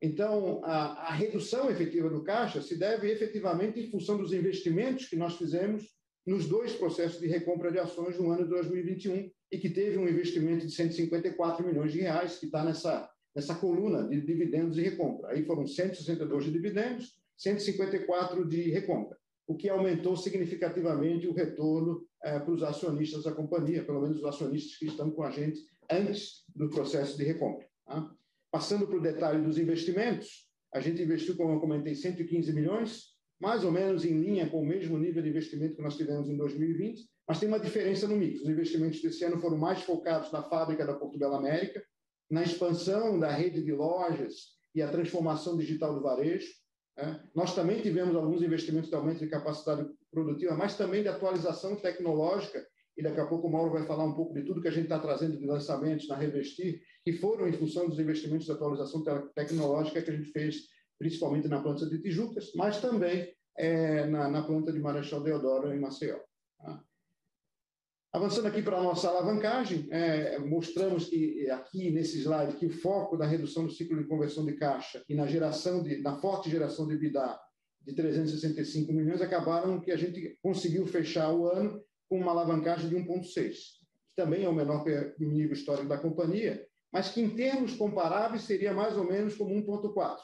[0.00, 5.16] Então, a, a, redução efetiva do caixa se deve efetivamente em função dos investimentos que
[5.16, 5.84] nós fizemos
[6.26, 10.08] nos dois processos de recompra de ações no ano de 2021 e que teve um
[10.08, 15.30] investimento de 154 milhões de reais, que está nessa, nessa coluna de dividendos e recompra.
[15.30, 22.38] Aí foram 162 de dividendos, 154 de recompra o que aumentou significativamente o retorno é,
[22.38, 26.44] para os acionistas da companhia, pelo menos os acionistas que estão com a gente antes
[26.54, 27.66] do processo de recompra.
[27.86, 28.10] Tá?
[28.50, 33.64] Passando para o detalhe dos investimentos, a gente investiu, como eu comentei, 115 milhões, mais
[33.64, 37.06] ou menos em linha com o mesmo nível de investimento que nós tivemos em 2020,
[37.28, 38.40] mas tem uma diferença no mix.
[38.40, 41.84] Os investimentos desse ano foram mais focados na fábrica da Portugal América,
[42.30, 46.48] na expansão da rede de lojas e a transformação digital do varejo,
[46.98, 47.20] é.
[47.34, 52.66] Nós também tivemos alguns investimentos de aumento de capacidade produtiva, mas também de atualização tecnológica,
[52.96, 54.84] e daqui a pouco o Mauro vai falar um pouco de tudo que a gente
[54.84, 59.04] está trazendo de lançamentos na Revestir, que foram em função dos investimentos de atualização
[59.34, 60.62] tecnológica que a gente fez,
[60.98, 65.80] principalmente na planta de Tijucas, mas também é, na, na, planta de Marechal Deodoro, em
[65.80, 66.18] Maceió.
[66.58, 66.82] Tá?
[68.12, 73.14] Avançando aqui para a nossa alavancagem, é, mostramos que aqui nesse slide que o foco
[73.14, 76.86] da redução do ciclo de conversão de caixa e na geração de, na forte geração
[76.86, 77.38] de EBITDA
[77.82, 82.96] de 365 milhões acabaram que a gente conseguiu fechar o ano com uma alavancagem de
[82.96, 84.84] 1,6, que também é o menor
[85.18, 90.16] nível histórico da companhia, mas que em termos comparáveis seria mais ou menos como 1,4,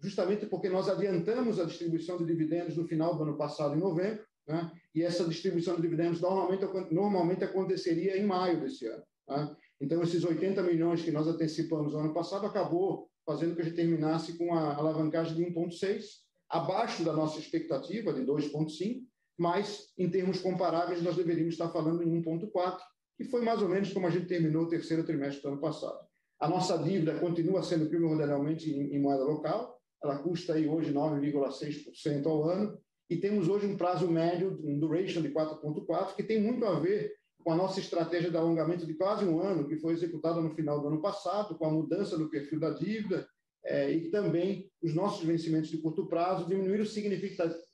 [0.00, 4.24] justamente porque nós adiantamos a distribuição de dividendos no final do ano passado, em novembro,
[4.46, 4.70] né?
[4.94, 9.02] e essa distribuição de dividendos normalmente, normalmente aconteceria em maio desse ano.
[9.28, 9.56] Né?
[9.80, 13.76] Então, esses 80 milhões que nós antecipamos no ano passado acabou fazendo que a gente
[13.76, 16.02] terminasse com a alavancagem de 1,6,
[16.48, 19.02] abaixo da nossa expectativa de 2,5,
[19.38, 22.78] mas em termos comparáveis nós deveríamos estar falando em 1,4,
[23.16, 25.98] que foi mais ou menos como a gente terminou o terceiro trimestre do ano passado.
[26.40, 32.26] A nossa dívida continua sendo primordialmente em, em moeda local, ela custa aí hoje 9,6%
[32.26, 32.78] ao ano,
[33.10, 37.12] e temos hoje um prazo médio, um duration de 4,4, que tem muito a ver
[37.42, 40.80] com a nossa estratégia de alongamento de quase um ano, que foi executada no final
[40.80, 43.26] do ano passado, com a mudança no perfil da dívida,
[43.64, 47.67] é, e também os nossos vencimentos de curto prazo diminuíram significativamente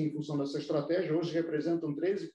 [0.00, 2.30] em função dessa estratégia, hoje representam 13%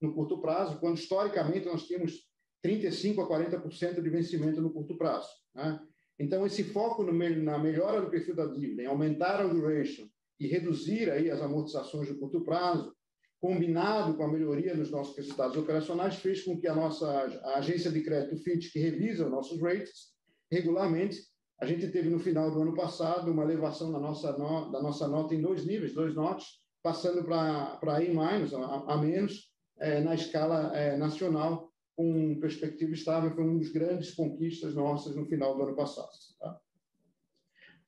[0.00, 2.26] no curto prazo, quando historicamente nós tínhamos
[2.64, 5.28] 35% a 40% de vencimento no curto prazo.
[5.54, 5.80] Né?
[6.18, 10.06] Então, esse foco no, na melhora do perfil da dívida, em aumentar a duration
[10.38, 12.94] e reduzir aí as amortizações de curto prazo,
[13.40, 17.90] combinado com a melhoria nos nossos resultados operacionais, fez com que a nossa a agência
[17.90, 20.12] de crédito Fitch, que revisa os nossos rates
[20.50, 21.20] regularmente,
[21.62, 25.06] a gente teve no final do ano passado uma elevação da nossa, no, da nossa
[25.06, 29.48] nota em dois níveis, dois notes, passando para A-, a, a menos,
[29.78, 35.24] é, na escala é, nacional, com perspectiva estável, foi uma das grandes conquistas nossas no
[35.24, 36.10] final do ano passado.
[36.40, 36.58] Tá?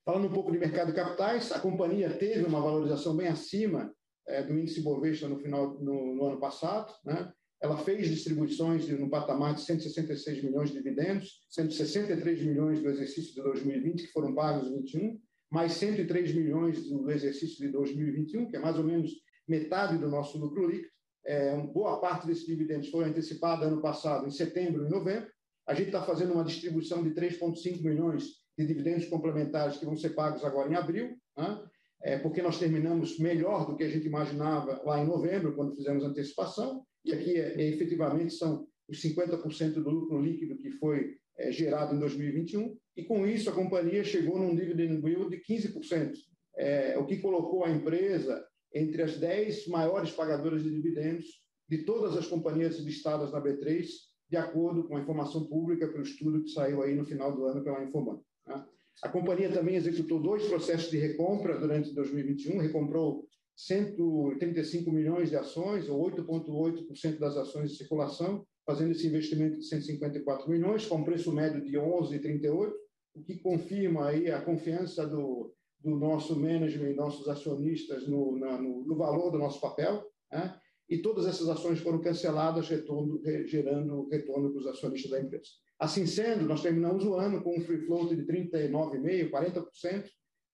[0.04, 3.92] Falando um pouco de mercado de capitais, a companhia teve uma valorização bem acima
[4.28, 7.32] é, do índice Bovespa no final no, no ano passado, né?
[7.60, 13.42] Ela fez distribuições no patamar de 166 milhões de dividendos, 163 milhões do exercício de
[13.42, 18.60] 2020 que foram pagos em 2021, mais 103 milhões do exercício de 2021, que é
[18.60, 19.10] mais ou menos
[19.48, 20.92] metade do nosso lucro líquido.
[21.26, 25.30] É, boa parte desses dividendos foi antecipada ano passado, em setembro e novembro.
[25.66, 28.24] A gente está fazendo uma distribuição de 3,5 milhões
[28.58, 31.16] de dividendos complementares que vão ser pagos agora em abril.
[31.36, 31.64] Né?
[32.04, 36.04] é, porque nós terminamos melhor do que a gente imaginava lá em novembro, quando fizemos
[36.04, 41.50] antecipação, e aqui é, é, efetivamente são os 50% do lucro líquido que foi é,
[41.50, 46.12] gerado em 2021, e com isso a companhia chegou num dividend yield de 15%,
[46.56, 51.26] é, o que colocou a empresa entre as 10 maiores pagadoras de dividendos
[51.68, 53.86] de todas as companhias listadas na B3,
[54.30, 57.62] de acordo com a informação pública pelo estudo que saiu aí no final do ano
[57.62, 58.20] pela Infoman.
[58.46, 58.64] Né?
[59.02, 65.88] A companhia também executou dois processos de recompra durante 2021, recomprou 135 milhões de ações,
[65.88, 71.64] ou 8,8% das ações de circulação, fazendo esse investimento de 154 milhões, com preço médio
[71.64, 72.72] de 11,38,
[73.14, 78.84] o que confirma aí a confiança do, do nosso management nossos acionistas no, na, no,
[78.84, 80.04] no valor do nosso papel.
[80.32, 80.58] Né?
[80.88, 85.44] E todas essas ações foram canceladas, retorno, gerando retorno para os acionistas da empresa.
[85.78, 90.04] Assim sendo, nós terminamos o ano com um free float de 39,5%, 40%,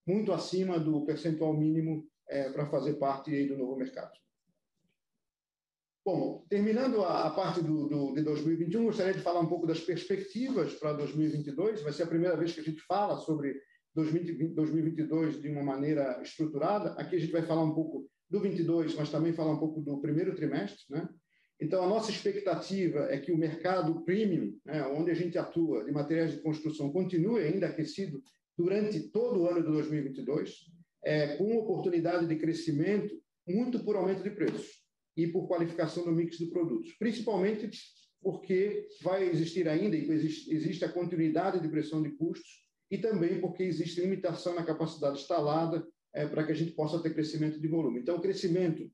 [0.07, 4.13] muito acima do percentual mínimo é, para fazer parte do novo mercado.
[6.05, 9.81] Bom, terminando a, a parte do, do, de 2021, gostaria de falar um pouco das
[9.81, 11.83] perspectivas para 2022.
[11.83, 13.61] Vai ser a primeira vez que a gente fala sobre
[13.95, 16.93] 2020, 2022 de uma maneira estruturada.
[16.93, 20.01] Aqui a gente vai falar um pouco do 22, mas também falar um pouco do
[20.01, 21.09] primeiro trimestre, né?
[21.61, 25.93] Então, a nossa expectativa é que o mercado premium, né, onde a gente atua, de
[25.93, 28.23] materiais de construção, continue ainda aquecido
[28.57, 30.71] durante todo o ano de 2022,
[31.05, 34.81] é, com oportunidade de crescimento muito por aumento de preços
[35.17, 37.71] e por qualificação do mix de produtos, principalmente
[38.23, 43.63] porque vai existir ainda, e existe, a continuidade de pressão de custos, e também porque
[43.63, 48.01] existe limitação na capacidade instalada é, para que a gente possa ter crescimento de volume.
[48.01, 48.91] Então, o crescimento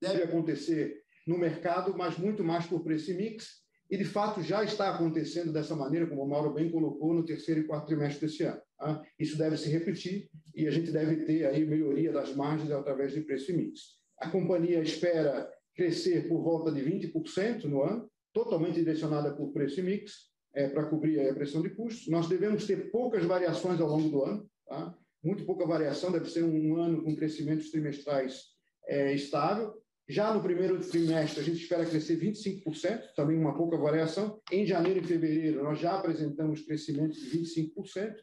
[0.00, 4.62] deve acontecer no mercado, mas muito mais por preço e mix, e de fato já
[4.62, 8.44] está acontecendo dessa maneira, como o Mauro bem colocou, no terceiro e quarto trimestre desse
[8.44, 8.60] ano.
[8.78, 9.02] Tá?
[9.18, 13.20] Isso deve se repetir e a gente deve ter aí melhoria das margens através de
[13.22, 13.98] preço e mix.
[14.18, 19.82] A companhia espera crescer por volta de 20% no ano, totalmente direcionada por preço e
[19.82, 22.08] mix, é, para cobrir a pressão de custos.
[22.08, 24.96] Nós devemos ter poucas variações ao longo do ano, tá?
[25.22, 28.44] muito pouca variação, deve ser um ano com crescimentos trimestrais
[28.86, 29.74] é, estável,
[30.08, 34.40] já no primeiro trimestre, a gente espera crescer 25%, também uma pouca variação.
[34.50, 38.14] Em janeiro e fevereiro, nós já apresentamos crescimento de 25%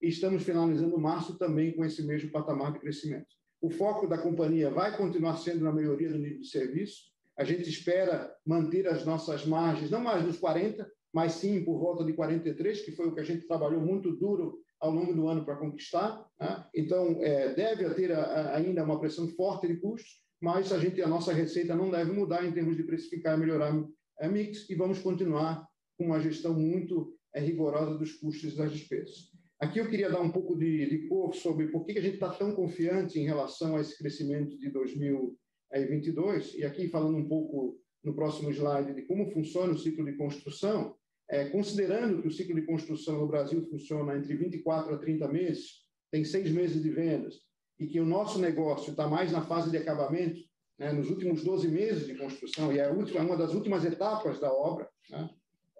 [0.00, 3.28] e estamos finalizando março também com esse mesmo patamar de crescimento.
[3.60, 7.10] O foco da companhia vai continuar sendo na melhoria do nível de serviço.
[7.38, 12.04] A gente espera manter as nossas margens, não mais nos 40, mas sim por volta
[12.04, 15.44] de 43, que foi o que a gente trabalhou muito duro ao longo do ano
[15.44, 16.26] para conquistar.
[16.40, 16.66] Né?
[16.74, 21.02] Então, é, deve ter a, a, ainda uma pressão forte de custos, mas a gente
[21.02, 23.74] a nossa receita não deve mudar em termos de precificar e melhorar
[24.18, 25.66] a mix e vamos continuar
[25.98, 29.29] com uma gestão muito é, rigorosa dos custos e das despesas.
[29.60, 32.30] Aqui eu queria dar um pouco de, de cor sobre por que a gente está
[32.30, 38.14] tão confiante em relação a esse crescimento de 2022, e aqui falando um pouco no
[38.14, 40.96] próximo slide de como funciona o ciclo de construção,
[41.28, 45.84] é, considerando que o ciclo de construção no Brasil funciona entre 24 a 30 meses,
[46.10, 47.34] tem seis meses de vendas,
[47.78, 50.40] e que o nosso negócio está mais na fase de acabamento,
[50.78, 54.50] né, nos últimos 12 meses de construção, e é última, uma das últimas etapas da
[54.50, 55.30] obra, né,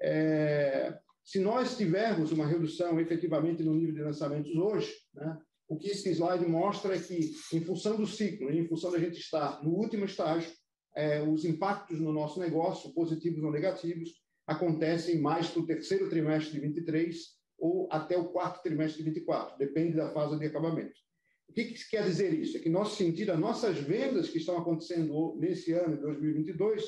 [0.03, 0.99] é,
[1.31, 5.39] se nós tivermos uma redução efetivamente no nível de lançamentos hoje, né,
[5.69, 9.21] o que esse slide mostra é que, em função do ciclo, em função da gente
[9.21, 10.51] estar no último estágio,
[10.97, 14.11] é, os impactos no nosso negócio, positivos ou negativos,
[14.45, 17.17] acontecem mais para o terceiro trimestre de 23
[17.61, 20.99] ou até o quarto trimestre de 24, depende da fase de acabamento.
[21.49, 22.57] O que, que quer dizer isso?
[22.57, 26.85] É que nosso sentido, as nossas vendas que estão acontecendo nesse ano de 2022,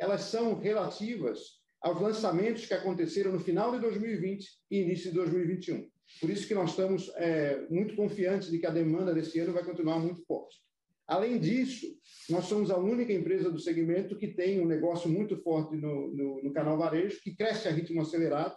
[0.00, 5.86] elas são relativas aos lançamentos que aconteceram no final de 2020 e início de 2021.
[6.18, 9.62] Por isso que nós estamos é, muito confiantes de que a demanda desse ano vai
[9.62, 10.56] continuar muito forte.
[11.06, 11.86] Além disso,
[12.30, 16.42] nós somos a única empresa do segmento que tem um negócio muito forte no, no,
[16.42, 18.56] no canal varejo, que cresce a ritmo acelerado.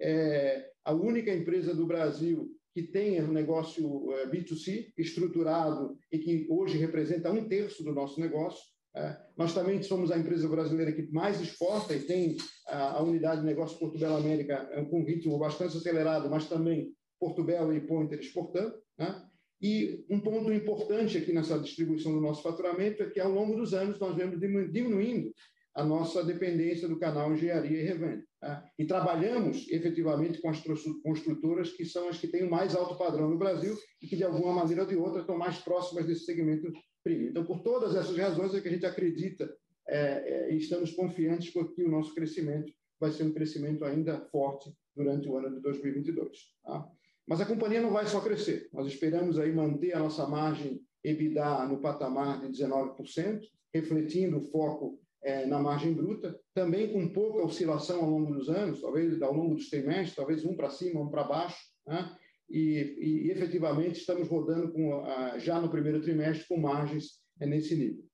[0.00, 6.46] É a única empresa do Brasil que tem um negócio é, B2C estruturado e que
[6.48, 8.62] hoje representa um terço do nosso negócio.
[8.96, 13.46] É, nós também somos a empresa brasileira que mais exporta e tem a, unidade de
[13.46, 17.80] negócio Porto Belo América é, com um ritmo bastante acelerado, mas também Porto Belo e
[17.80, 18.74] Pointer exportando.
[18.98, 19.24] Né?
[19.60, 23.74] E um ponto importante aqui nessa distribuição do nosso faturamento é que, ao longo dos
[23.74, 25.32] anos, nós vemos diminuindo
[25.74, 28.24] a nossa dependência do canal engenharia e revenda.
[28.40, 28.64] Tá?
[28.78, 30.60] E trabalhamos efetivamente com as
[31.04, 34.24] construtoras que são as que têm o mais alto padrão no Brasil e que, de
[34.24, 36.72] alguma maneira ou de outra, estão mais próximas desse segmento
[37.14, 39.52] Então, por todas essas razões, é que a gente acredita
[39.88, 44.72] é, é, e estamos confiantes porque o nosso crescimento vai ser um crescimento ainda forte
[44.94, 46.38] durante o ano de 2022.
[46.64, 46.86] Tá?
[47.26, 48.68] Mas a companhia não vai só crescer.
[48.72, 53.40] Nós esperamos aí manter a nossa margem EBITDA no patamar de 19%,
[53.72, 58.80] refletindo o foco é, na margem bruta, também com pouca oscilação ao longo dos anos,
[58.80, 62.16] talvez ao longo dos trimestres, talvez um para cima, um para baixo, né?
[62.48, 65.04] E, e, efetivamente estamos rodando com,
[65.38, 68.04] já no primeiro trimestre com margens é, nesse nível.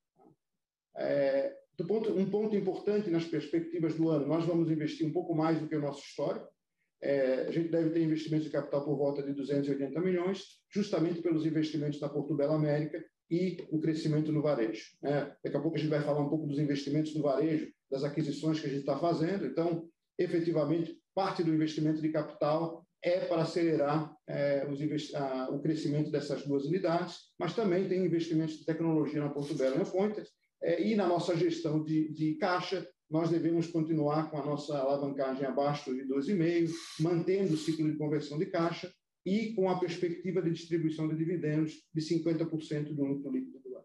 [0.96, 1.54] É,
[1.86, 5.68] ponto, um ponto importante nas perspectivas do ano, nós vamos investir um pouco mais do
[5.68, 6.48] que o nosso histórico,
[7.04, 11.44] é, a gente deve ter investimentos de capital por volta de 280 milhões, justamente pelos
[11.44, 14.96] investimentos na Porto Belo América e o crescimento no varejo.
[15.02, 15.34] Né?
[15.44, 18.58] Daqui a pouco a gente vai falar um pouco dos investimentos no varejo, das aquisições
[18.58, 19.44] que a gente está fazendo.
[19.44, 19.86] Então,
[20.18, 24.66] efetivamente, parte do investimento de capital é para acelerar é,
[25.14, 29.74] a, o crescimento dessas duas unidades, mas também tem investimentos de tecnologia na Porto Belo
[29.74, 30.26] e na Pointer,
[30.62, 35.44] é, e na nossa gestão de, de caixa, nós devemos continuar com a nossa alavancagem
[35.44, 38.90] abaixo de 2,5, mantendo o ciclo de conversão de caixa
[39.26, 43.84] e com a perspectiva de distribuição de dividendos de 50% do lucro líquido do ano.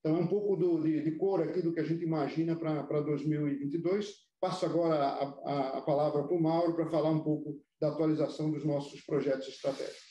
[0.00, 3.00] Então, é um pouco do, de, de, cor aqui do que a gente imagina para
[3.00, 4.27] 2022.
[4.40, 8.50] Passo agora a, a, a palavra para o Mauro para falar um pouco da atualização
[8.50, 10.08] dos nossos projetos estratégicos.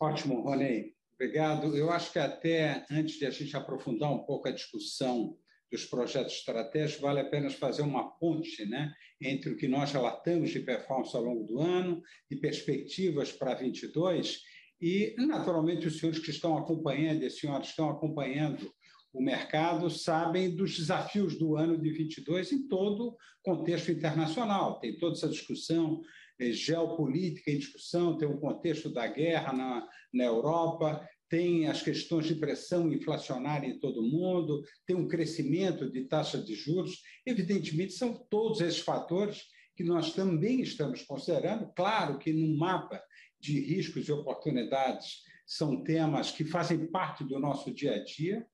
[0.00, 0.94] Ótimo, Rony.
[1.14, 1.76] Obrigado.
[1.76, 5.36] Eu acho que até antes de a gente aprofundar um pouco a discussão
[5.70, 10.50] dos projetos estratégicos, vale a pena fazer uma ponte né, entre o que nós relatamos
[10.50, 14.40] de performance ao longo do ano e perspectivas para 22
[14.80, 18.72] e, naturalmente, os senhores que estão acompanhando e as senhoras que estão acompanhando
[19.14, 24.80] o mercado sabem dos desafios do ano de 22 em todo o contexto internacional.
[24.80, 26.02] Tem toda essa discussão
[26.40, 32.26] eh, geopolítica em discussão, tem o contexto da guerra na, na Europa, tem as questões
[32.26, 37.00] de pressão inflacionária em todo o mundo, tem um crescimento de taxa de juros.
[37.24, 39.44] Evidentemente, são todos esses fatores
[39.76, 41.72] que nós também estamos considerando.
[41.74, 43.00] Claro que no mapa
[43.38, 48.44] de riscos e oportunidades são temas que fazem parte do nosso dia a dia.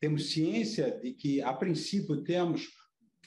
[0.00, 2.68] Temos ciência de que, a princípio, temos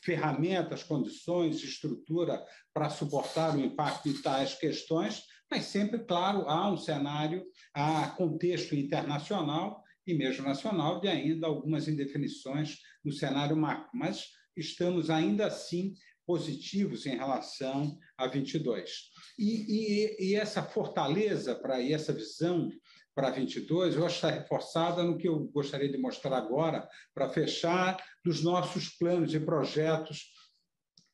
[0.03, 6.77] ferramentas, condições, estrutura para suportar o impacto de tais questões, mas sempre, claro, há um
[6.77, 14.29] cenário, há contexto internacional e mesmo nacional de ainda algumas indefinições no cenário macro, mas
[14.55, 15.93] estamos ainda assim
[16.25, 18.91] positivos em relação a 22.
[19.37, 22.69] E, e, e essa fortaleza para essa visão
[23.13, 27.29] para 22, eu acho que está reforçada no que eu gostaria de mostrar agora, para
[27.29, 30.31] fechar dos nossos planos e projetos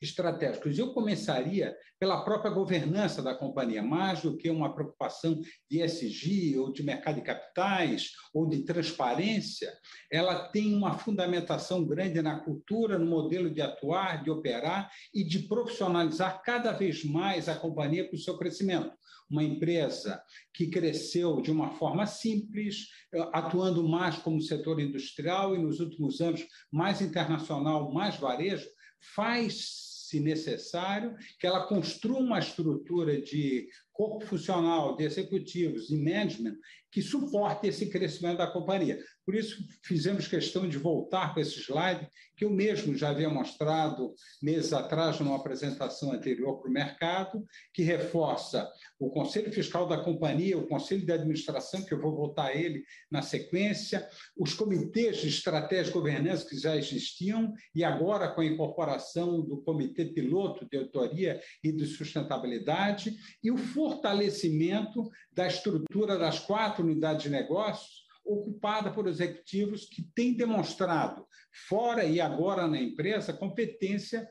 [0.02, 0.78] estratégicos.
[0.78, 5.40] Eu começaria pela própria governança da companhia, mais do que uma preocupação
[5.70, 9.74] de ESG ou de mercado de capitais ou de transparência,
[10.12, 15.40] ela tem uma fundamentação grande na cultura, no modelo de atuar, de operar e de
[15.48, 18.92] profissionalizar cada vez mais a companhia para o seu crescimento.
[19.30, 20.22] Uma empresa
[20.54, 22.88] que cresceu de uma forma simples,
[23.34, 28.68] atuando mais como setor industrial e nos últimos anos mais internacional, mais varejo,
[29.16, 33.68] faz se necessário, que ela construa uma estrutura de
[33.98, 36.56] corpo funcional, de executivos e management
[36.92, 38.98] que suporte esse crescimento da companhia.
[39.26, 44.14] Por isso, fizemos questão de voltar para esse slide, que eu mesmo já havia mostrado
[44.42, 50.58] meses atrás, numa apresentação anterior para o mercado, que reforça o Conselho Fiscal da companhia,
[50.58, 55.28] o Conselho de Administração, que eu vou voltar a ele na sequência, os comitês de
[55.28, 60.78] estratégia e governança que já existiam, e agora com a incorporação do Comitê Piloto de
[60.78, 63.58] Autoria e de Sustentabilidade, e o
[63.88, 71.26] fortalecimento da estrutura das quatro unidades de negócios, ocupada por executivos que têm demonstrado,
[71.70, 74.28] fora e agora na empresa, competência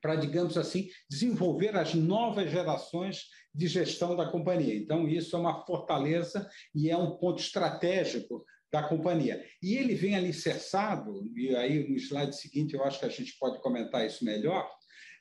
[0.00, 4.76] para, digamos assim, desenvolver as novas gerações de gestão da companhia.
[4.76, 9.44] Então, isso é uma fortaleza e é um ponto estratégico da companhia.
[9.60, 13.60] E ele vem alicerçado, e aí no slide seguinte eu acho que a gente pode
[13.60, 14.70] comentar isso melhor,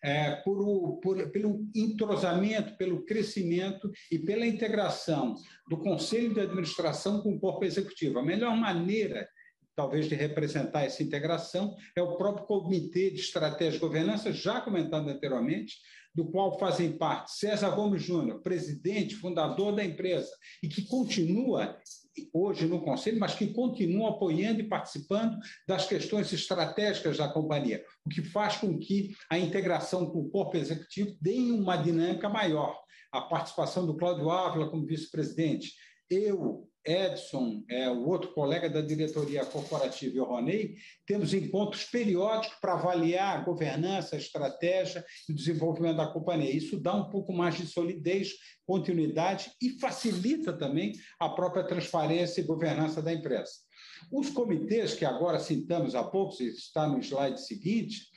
[0.03, 5.35] é, por, por, pelo entrosamento, pelo crescimento e pela integração
[5.69, 8.19] do Conselho de Administração com o corpo executivo.
[8.19, 9.27] A melhor maneira
[9.77, 15.07] talvez de representar essa integração, é o próprio Comitê de Estratégia e Governança, já comentado
[15.07, 15.75] anteriormente,
[16.17, 20.31] do qual fazem parte César Gomes Júnior, presidente, fundador da empresa,
[20.63, 21.77] e que continua
[22.33, 25.37] hoje no Conselho, mas que continua apoiando e participando
[25.67, 30.57] das questões estratégicas da companhia, o que faz com que a integração com o corpo
[30.57, 32.75] executivo dê uma dinâmica maior.
[33.11, 35.71] A participação do Cláudio Ávila como vice-presidente,
[36.09, 42.57] eu, Edson, é, o outro colega da diretoria corporativa e o Ronei, temos encontros periódicos
[42.61, 46.55] para avaliar a governança, a estratégia e o desenvolvimento da companhia.
[46.55, 48.33] Isso dá um pouco mais de solidez,
[48.65, 53.51] continuidade e facilita também a própria transparência e governança da empresa.
[54.11, 58.07] Os comitês, que agora citamos há pouco, está no slide seguinte,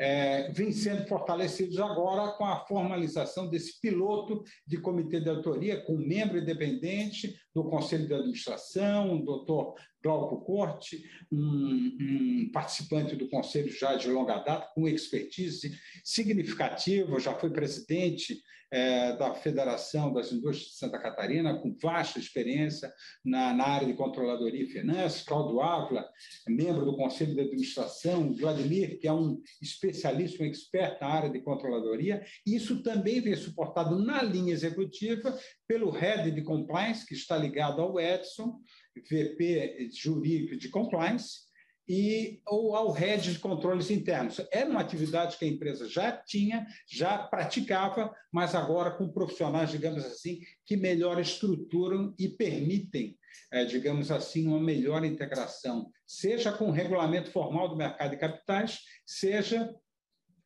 [0.00, 5.94] é, vêm sendo fortalecidos agora com a formalização desse piloto de comitê de autoria, com
[5.94, 13.70] membro independente do Conselho de Administração, o doutor Glauco Corte, um, um, participante do Conselho
[13.70, 15.72] já de longa data, com expertise
[16.04, 18.40] significativa, já foi presidente
[18.72, 22.92] é, da Federação das Indústrias de Santa Catarina, com vasta experiência
[23.24, 26.08] na, na área de controladoria e finanças, Cláudio Ávila,
[26.46, 31.40] membro do Conselho de Administração, Vladimir, que é um especialista, um expert na área de
[31.40, 35.36] controladoria, e isso também vem suportado na linha executiva
[35.70, 38.60] pelo Head de Compliance, que está ligado ao Edson,
[39.08, 41.42] VP jurídico de Compliance,
[41.88, 44.40] e ou ao head de controles internos.
[44.50, 50.04] Era uma atividade que a empresa já tinha, já praticava, mas agora com profissionais, digamos
[50.04, 53.16] assim, que melhor estruturam e permitem,
[53.52, 58.80] é, digamos assim, uma melhor integração, seja com o regulamento formal do mercado de capitais,
[59.06, 59.72] seja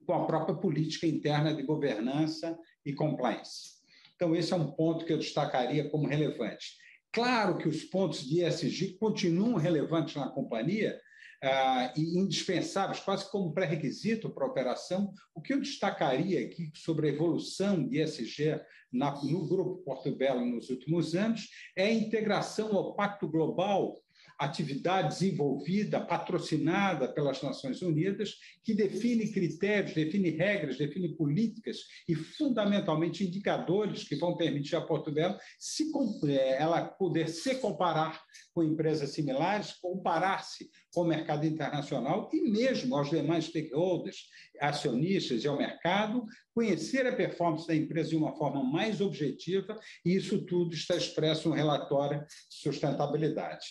[0.05, 3.74] com a própria política interna de governança e compliance.
[4.14, 6.76] Então, esse é um ponto que eu destacaria como relevante.
[7.12, 10.98] Claro que os pontos de ESG continuam relevantes na companhia,
[11.46, 15.12] ah, e indispensáveis, quase como pré-requisito para a operação.
[15.34, 18.60] O que eu destacaria aqui sobre a evolução de ESG
[18.90, 24.02] na, no Grupo Porto Belo nos últimos anos é a integração ao Pacto Global
[24.39, 31.78] atividade desenvolvida, patrocinada pelas Nações Unidas, que define critérios, define regras, define políticas
[32.09, 35.91] e, fundamentalmente, indicadores que vão permitir a Portugal se,
[36.28, 38.22] é, ela poder se comparar
[38.53, 44.28] com empresas similares, comparar-se com o mercado internacional e mesmo aos demais stakeholders,
[44.61, 46.24] acionistas e ao mercado,
[46.55, 51.49] conhecer a performance da empresa de uma forma mais objetiva, e isso tudo está expresso
[51.49, 53.66] no relatório de sustentabilidade.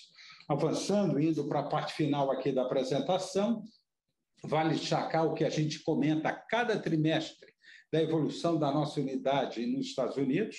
[0.47, 3.63] Avançando, indo para a parte final aqui da apresentação,
[4.43, 7.53] vale destacar o que a gente comenta a cada trimestre
[7.91, 10.57] da evolução da nossa unidade nos Estados Unidos,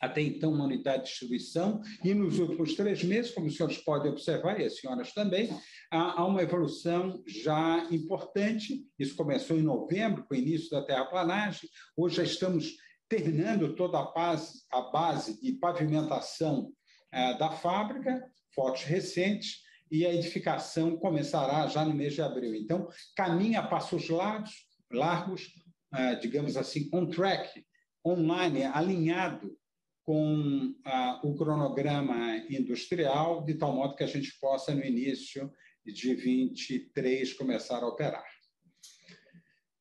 [0.00, 4.10] até então uma unidade de distribuição, e nos últimos três meses, como os senhores podem
[4.10, 5.48] observar, e as senhoras também,
[5.90, 8.84] há uma evolução já importante.
[8.98, 12.74] Isso começou em novembro, com o início da terraplanagem, hoje já estamos
[13.08, 16.72] terminando toda a base, a base de pavimentação
[17.12, 22.54] eh, da fábrica, fotos recentes, e a edificação começará já no mês de abril.
[22.54, 24.50] Então, caminha a passos largos,
[24.90, 25.48] largos,
[25.94, 27.62] uh, digamos assim, on track,
[28.04, 29.54] online, alinhado
[30.02, 35.52] com uh, o cronograma industrial, de tal modo que a gente possa, no início
[35.84, 38.24] de 23, começar a operar.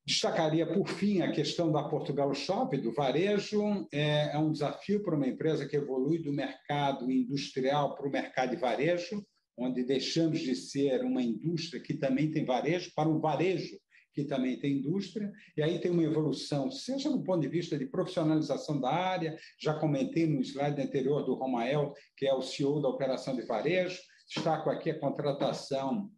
[0.05, 3.87] Destacaria, por fim, a questão da Portugal Shop, do varejo.
[3.91, 8.49] É, é um desafio para uma empresa que evolui do mercado industrial para o mercado
[8.49, 9.23] de varejo,
[9.57, 13.77] onde deixamos de ser uma indústria que também tem varejo, para um varejo
[14.13, 17.85] que também tem indústria, e aí tem uma evolução, seja no ponto de vista de
[17.85, 22.89] profissionalização da área, já comentei no slide anterior do Romael, que é o CEO da
[22.89, 26.09] operação de varejo, destaco aqui a contratação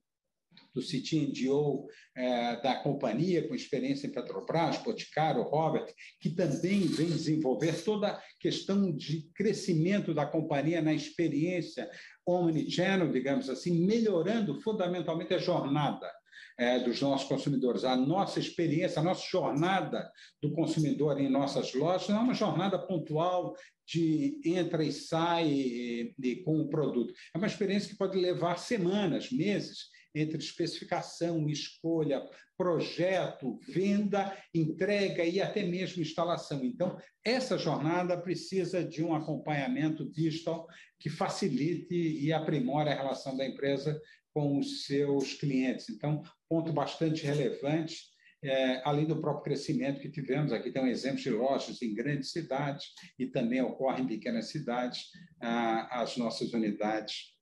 [0.74, 7.84] do CTNDO é, da companhia, com experiência em Petrobras, Boticário, Robert, que também vem desenvolver
[7.84, 11.90] toda a questão de crescimento da companhia na experiência
[12.26, 16.10] omnichannel, digamos assim, melhorando fundamentalmente a jornada
[16.58, 17.84] é, dos nossos consumidores.
[17.84, 20.10] A nossa experiência, a nossa jornada
[20.42, 23.56] do consumidor em nossas lojas não é uma jornada pontual
[23.86, 27.14] de entra e sai e, e, com o produto.
[27.34, 32.22] É uma experiência que pode levar semanas, meses, entre especificação, escolha,
[32.58, 36.64] projeto, venda, entrega e até mesmo instalação.
[36.64, 40.68] Então, essa jornada precisa de um acompanhamento digital
[41.00, 44.00] que facilite e aprimore a relação da empresa
[44.34, 45.90] com os seus clientes.
[45.90, 50.52] Então, ponto bastante relevante, é, além do próprio crescimento que tivemos.
[50.52, 52.88] Aqui tem um exemplo de lojas em grandes cidades
[53.18, 55.06] e também ocorre em pequenas cidades
[55.42, 57.34] ah, as nossas unidades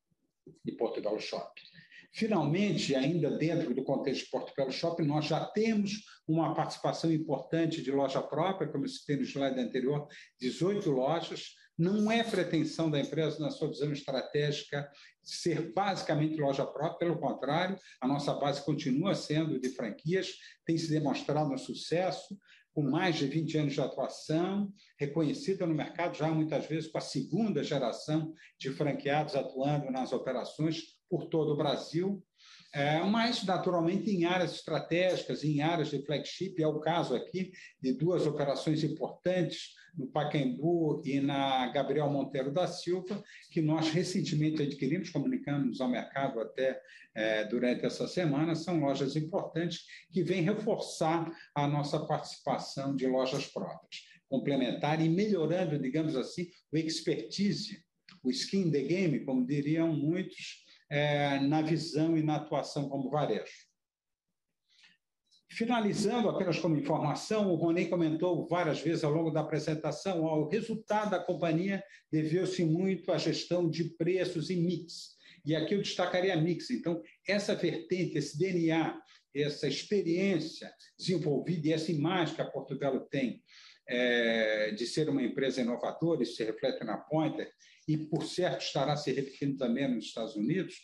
[0.63, 1.70] de Portugal Shopping.
[2.13, 7.89] Finalmente, ainda dentro do contexto de Portugal Shopping, nós já temos uma participação importante de
[7.89, 10.07] loja própria, como eu citei no slide anterior,
[10.39, 11.55] 18 lojas.
[11.77, 14.91] Não é pretensão da empresa, na sua visão estratégica,
[15.23, 20.33] ser basicamente loja própria, pelo contrário, a nossa base continua sendo de franquias,
[20.65, 22.37] tem se demonstrado um sucesso,
[22.73, 27.01] com mais de 20 anos de atuação, reconhecida no mercado já muitas vezes com a
[27.01, 32.23] segunda geração de franqueados atuando nas operações por todo o Brasil,
[32.73, 37.51] é, mas naturalmente em áreas estratégicas, em áreas de flagship, é o caso aqui
[37.81, 44.63] de duas operações importantes no Pacaembu e na Gabriel Monteiro da Silva, que nós recentemente
[44.63, 46.81] adquirimos, comunicamos ao mercado até
[47.13, 53.47] é, durante essa semana, são lojas importantes que vêm reforçar a nossa participação de lojas
[53.47, 57.83] próprias, complementar e melhorando, digamos assim, o expertise,
[58.23, 63.71] o skin the game, como diriam muitos, é, na visão e na atuação como varejo.
[65.49, 70.49] Finalizando apenas como informação, o Rony comentou várias vezes ao longo da apresentação, ó, o
[70.49, 75.15] resultado da companhia deveu-se muito à gestão de preços e mix.
[75.45, 76.69] E aqui eu destacaria a mix.
[76.69, 78.97] Então, essa vertente, esse DNA,
[79.33, 83.41] essa experiência desenvolvida e essa imagem que a Portugal tem
[83.87, 87.51] é, de ser uma empresa inovadora, isso se reflete na Pointer,
[87.91, 90.75] e por certo estará se repetindo também nos Estados Unidos,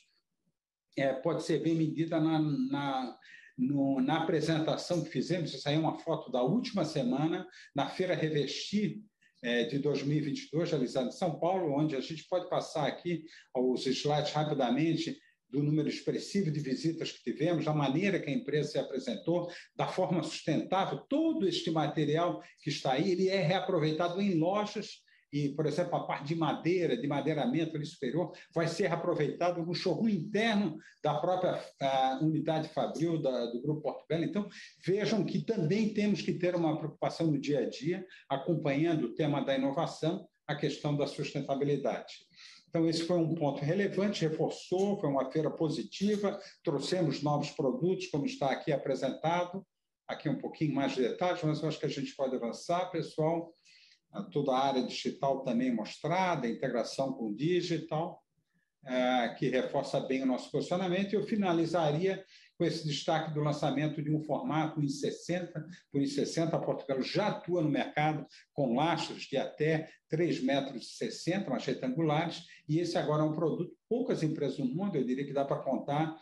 [0.97, 3.17] é, pode ser bem medida na, na
[3.57, 8.13] no, na apresentação que fizemos, isso aí é uma foto da última semana, na Feira
[8.13, 9.01] Revestir
[9.41, 13.23] é, de 2022, realizada em São Paulo, onde a gente pode passar aqui
[13.55, 15.17] os slides rapidamente
[15.49, 19.87] do número expressivo de visitas que tivemos, da maneira que a empresa se apresentou, da
[19.87, 25.65] forma sustentável, todo este material que está aí, ele é reaproveitado em lojas e, por
[25.65, 30.77] exemplo, a parte de madeira, de madeiramento ali superior, vai ser aproveitado no showroom interno
[31.03, 31.61] da própria
[32.21, 34.23] unidade Fabril da, do Grupo Porto Belo.
[34.23, 34.47] Então,
[34.85, 39.43] vejam que também temos que ter uma preocupação no dia a dia, acompanhando o tema
[39.43, 42.13] da inovação, a questão da sustentabilidade.
[42.69, 48.25] Então, esse foi um ponto relevante, reforçou, foi uma feira positiva, trouxemos novos produtos, como
[48.25, 49.65] está aqui apresentado,
[50.07, 53.51] aqui um pouquinho mais de detalhes, mas eu acho que a gente pode avançar, pessoal
[54.31, 58.23] toda a área digital também mostrada, integração com digital,
[58.85, 61.11] é, que reforça bem o nosso posicionamento.
[61.11, 62.23] E eu finalizaria
[62.57, 66.55] com esse destaque do lançamento de um formato em 60 por em 60.
[66.55, 70.97] A Portugal já atua no mercado com lastros de até 3,60 metros,
[71.47, 75.33] mais retangulares, e esse agora é um produto, poucas empresas no mundo, eu diria que
[75.33, 76.15] dá para contar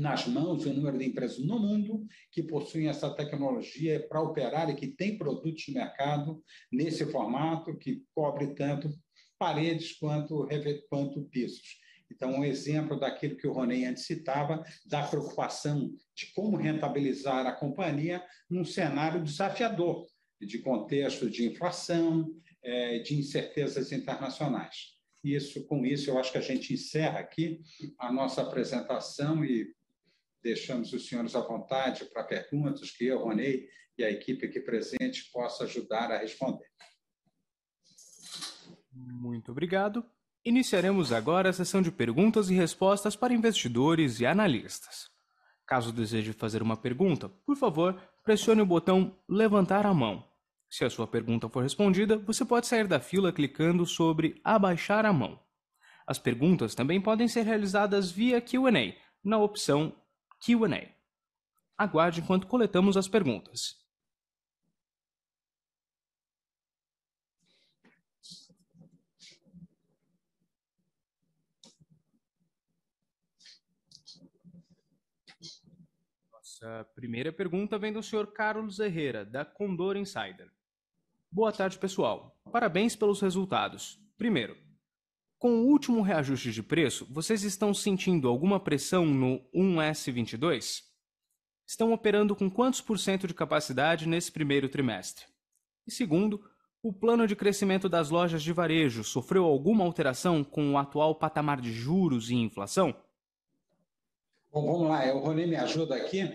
[0.00, 4.74] nas mãos o número de empresas no mundo que possuem essa tecnologia para operar e
[4.74, 8.90] que tem produtos no mercado nesse formato que cobre tanto
[9.38, 10.48] paredes quanto,
[10.88, 11.78] quanto pisos.
[12.10, 17.52] Então, um exemplo daquilo que o Ronei antes citava, da preocupação de como rentabilizar a
[17.52, 20.06] companhia num cenário desafiador,
[20.40, 22.30] de contexto de inflação,
[22.62, 24.96] é, de incertezas internacionais.
[25.24, 27.60] Isso, com isso, eu acho que a gente encerra aqui
[27.98, 29.74] a nossa apresentação e
[30.46, 33.68] deixamos os senhores à vontade para perguntas que eu, Ronei,
[33.98, 36.66] e a equipe aqui presente possa ajudar a responder.
[38.92, 40.04] Muito obrigado.
[40.44, 45.10] Iniciaremos agora a sessão de perguntas e respostas para investidores e analistas.
[45.66, 50.24] Caso deseje fazer uma pergunta, por favor, pressione o botão Levantar a mão.
[50.70, 55.12] Se a sua pergunta for respondida, você pode sair da fila clicando sobre Abaixar a
[55.12, 55.40] mão.
[56.06, 58.94] As perguntas também podem ser realizadas via QA,
[59.24, 59.92] na opção
[60.40, 60.94] QA.
[61.76, 63.76] Aguarde enquanto coletamos as perguntas.
[76.32, 78.26] Nossa primeira pergunta vem do Sr.
[78.32, 80.50] Carlos Herrera, da Condor Insider.
[81.30, 82.34] Boa tarde, pessoal.
[82.50, 84.00] Parabéns pelos resultados.
[84.16, 84.56] Primeiro,
[85.38, 90.82] com o último reajuste de preço, vocês estão sentindo alguma pressão no 1S22?
[91.66, 95.26] Estão operando com quantos por cento de capacidade nesse primeiro trimestre?
[95.86, 96.42] E segundo,
[96.82, 101.60] o plano de crescimento das lojas de varejo sofreu alguma alteração com o atual patamar
[101.60, 102.94] de juros e inflação?
[104.52, 106.32] Bom, vamos lá, o Rony me ajuda aqui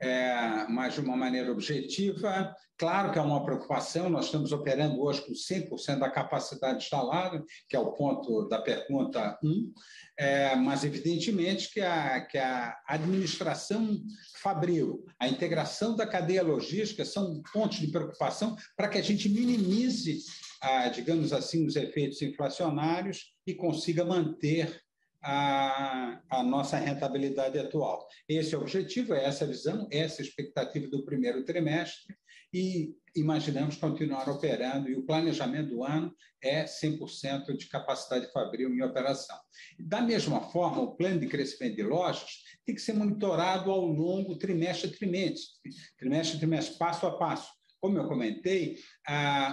[0.00, 2.54] é, mas de uma maneira objetiva.
[2.78, 7.76] Claro que é uma preocupação, nós estamos operando hoje com 100% da capacidade instalada, que
[7.76, 9.72] é o ponto da pergunta 1,
[10.18, 14.00] é, mas evidentemente que a, que a administração
[14.40, 20.18] fabril, a integração da cadeia logística são pontos de preocupação para que a gente minimize,
[20.62, 24.80] a, digamos assim, os efeitos inflacionários e consiga manter
[25.22, 28.06] a, a, nossa rentabilidade atual.
[28.28, 32.14] Esse é o objetivo, é essa visão, essa expectativa do primeiro trimestre
[32.52, 38.82] e imaginamos continuar operando e o planejamento do ano é 100% de capacidade fabril em
[38.82, 39.36] operação.
[39.78, 44.38] Da mesma forma, o plano de crescimento de lojas tem que ser monitorado ao longo
[44.38, 45.50] trimestre a trimestre,
[45.98, 48.78] trimestre a trimestre, passo a passo como eu comentei,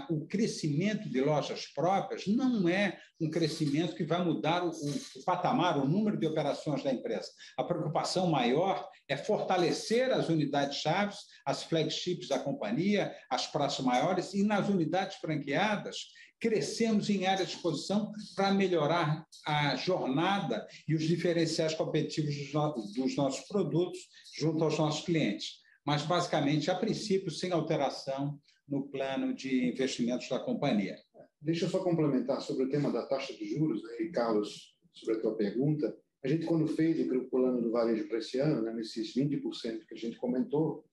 [0.10, 5.78] o crescimento de lojas próprias não é um crescimento que vai mudar o, o, patamar,
[5.78, 7.30] o número de operações da empresa.
[7.58, 14.44] A preocupação maior é fortalecer as unidades-chaves, as flagships da companhia, as praças maiores, e
[14.44, 15.98] nas unidades franqueadas,
[16.40, 22.74] crescemos em área de exposição para melhorar a jornada e os diferenciais competitivos dos, no
[22.94, 24.00] dos nossos produtos
[24.38, 30.38] junto aos nossos clientes mas basicamente, a princípio, sem alteração no plano de investimentos da
[30.38, 30.98] companhia.
[31.40, 35.22] Deixa eu só complementar sobre o tema da taxa de juros, aí, Carlos, sobre a
[35.22, 35.98] tua pergunta.
[36.22, 39.94] A gente, quando fez o plano do varejo para esse ano, né, nesses 20% que
[39.94, 40.86] a gente comentou,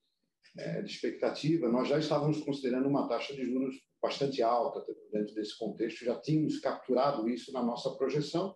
[0.56, 4.80] é, de expectativa, nós já estávamos considerando uma taxa de juros bastante alta
[5.12, 8.54] dentro desse contexto, já tínhamos capturado isso na nossa projeção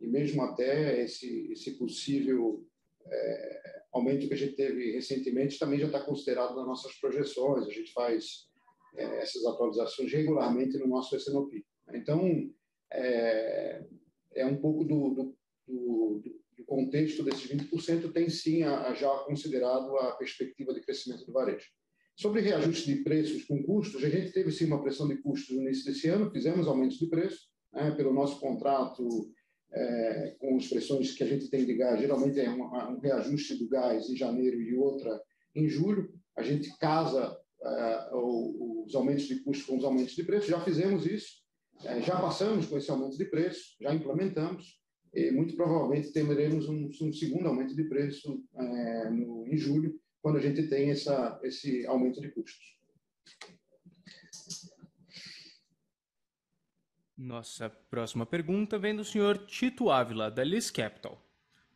[0.00, 2.66] e mesmo até esse, esse possível
[3.04, 7.66] é, aumento que a gente teve recentemente também já está considerado nas nossas projeções.
[7.66, 8.48] A gente faz
[8.94, 11.64] é, essas atualizações regularmente no nosso SNOP.
[11.92, 12.50] Então,
[12.92, 13.84] é,
[14.34, 15.36] é um pouco do, do,
[15.66, 16.22] do,
[16.56, 21.32] do, contexto desses 20%, tem sim a, a já considerado a perspectiva de crescimento do
[21.32, 21.66] varejo.
[22.16, 25.62] Sobre reajuste de preços com custos, a gente teve sim uma pressão de custos no
[25.62, 29.30] início desse ano, fizemos aumentos de preço, né, pelo nosso contrato
[29.76, 33.56] é, com as pressões que a gente tem de gás, geralmente é um, um, reajuste
[33.56, 35.20] do gás em janeiro e outra
[35.54, 36.10] em julho.
[36.34, 40.48] A gente casa é, os aumentos de custo com os aumentos de preço.
[40.48, 41.42] Já fizemos isso,
[41.84, 44.80] é, já passamos com esse aumento de preço, já implementamos.
[45.12, 50.38] E muito provavelmente teremos um, um segundo aumento de preço é, no, em julho, quando
[50.38, 52.76] a gente tem essa, esse aumento de custos.
[57.16, 59.38] Nossa próxima pergunta vem do Sr.
[59.46, 61.18] Tito Ávila, da Liz Capital.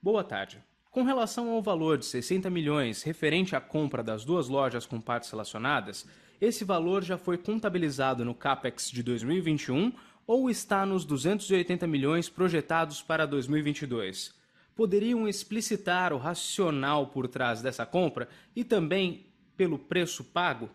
[0.02, 0.62] Boa tarde.
[0.90, 5.30] Com relação ao valor de 60 milhões referente à compra das duas lojas com partes
[5.30, 6.06] relacionadas,
[6.42, 9.94] esse valor já foi contabilizado no CAPEX de 2021
[10.26, 14.34] ou está nos 280 milhões projetados para 2022?
[14.76, 20.68] Poderiam explicitar o racional por trás dessa compra e também pelo preço pago?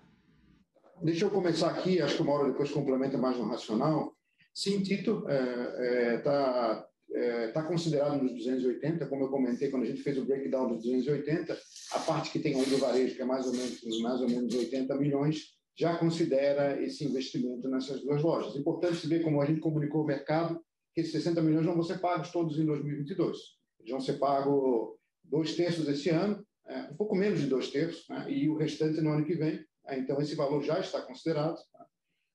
[1.04, 4.15] Deixa eu começar aqui, acho que uma hora depois complementa mais no racional.
[4.56, 9.86] Sim, Tito está é, é, é, tá considerado nos 280, como eu comentei quando a
[9.86, 11.60] gente fez o breakdown dos 280,
[11.92, 14.56] a parte que tem aí do varejo, que é mais ou menos, mais ou menos
[14.56, 18.56] 80 milhões, já considera esse investimento nessas duas lojas.
[18.56, 22.00] Importante ver como a gente comunicou ao mercado que esses 60 milhões não vão ser
[22.00, 23.38] pagos todos em 2022.
[23.82, 28.08] Eles vão ser pagos dois terços esse ano, é, um pouco menos de dois terços,
[28.08, 29.60] né, e o restante no ano que vem.
[29.92, 31.58] Então, esse valor já está considerado.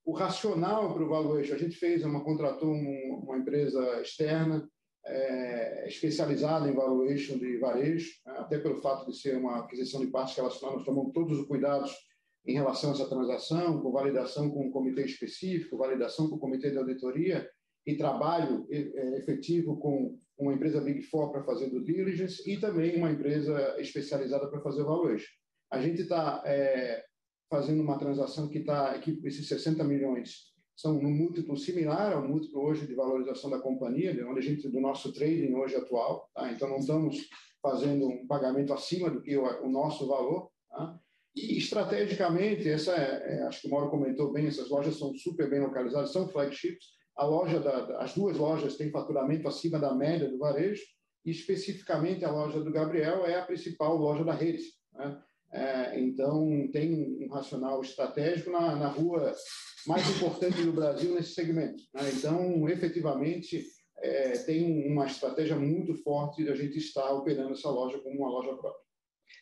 [0.05, 4.66] O racional para o valuation, a gente fez, uma contratou uma empresa externa
[5.07, 10.09] é, especializada em valuation de varejo, né, até pelo fato de ser uma aquisição de
[10.09, 11.94] partes relacionadas, tomamos todos os cuidados
[12.46, 16.70] em relação a essa transação, com validação com um comitê específico, validação com o comitê
[16.70, 17.48] de auditoria
[17.86, 22.96] e trabalho é, efetivo com uma empresa Big Four para fazer do diligence e também
[22.96, 25.30] uma empresa especializada para fazer o valuation.
[25.70, 27.05] A gente está é,
[27.51, 32.62] fazendo uma transação que está, que esses 60 milhões são no múltiplo similar ao múltiplo
[32.62, 36.51] hoje de valorização da companhia, onde a gente do nosso trading hoje atual, tá?
[36.51, 37.28] então não estamos
[37.61, 40.98] fazendo um pagamento acima do que o, o nosso valor, tá?
[41.34, 45.48] E estrategicamente, essa é, é, acho que o Mauro comentou bem, essas lojas são super
[45.48, 46.86] bem localizadas, são flagships.
[47.16, 50.82] A loja da, as duas lojas têm faturamento acima da média do varejo
[51.24, 54.64] e especificamente a loja do Gabriel é a principal loja da rede.
[54.92, 55.22] Né?
[55.53, 59.34] É, então tem um racional estratégico na, na rua
[59.86, 61.82] mais importante do Brasil nesse segmento.
[61.92, 62.03] Né?
[62.14, 63.66] Então, efetivamente,
[63.98, 68.30] é, tem uma estratégia muito forte de a gente estar operando essa loja como uma
[68.30, 68.90] loja própria.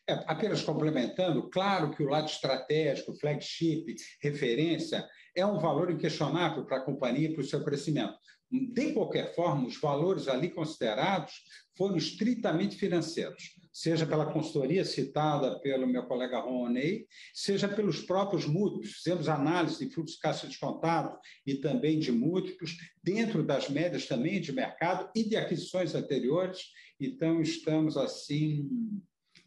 [0.09, 5.06] É, apenas complementando, claro que o lado estratégico, flagship, referência,
[5.36, 8.14] é um valor inquestionável para a companhia e para o seu crescimento.
[8.51, 11.34] De qualquer forma, os valores ali considerados
[11.76, 18.94] foram estritamente financeiros seja pela consultoria citada pelo meu colega Roney, seja pelos próprios múltiplos.
[18.94, 24.40] Fizemos análise de fluxo de caixa descontado e também de múltiplos, dentro das médias também
[24.40, 26.59] de mercado e de aquisições anteriores.
[26.99, 28.68] Então, estamos, assim,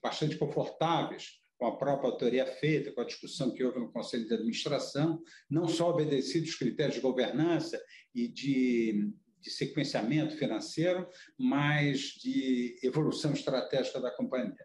[0.02, 4.34] bastante confortáveis com a própria autoria feita, com a discussão que houve no Conselho de
[4.34, 7.80] Administração, não só obedecido os critérios de governança
[8.16, 14.56] e de de sequenciamento financeiro, mas de evolução estratégica da companhia.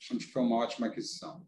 [0.00, 1.46] Achamos que foi uma ótima aquisição.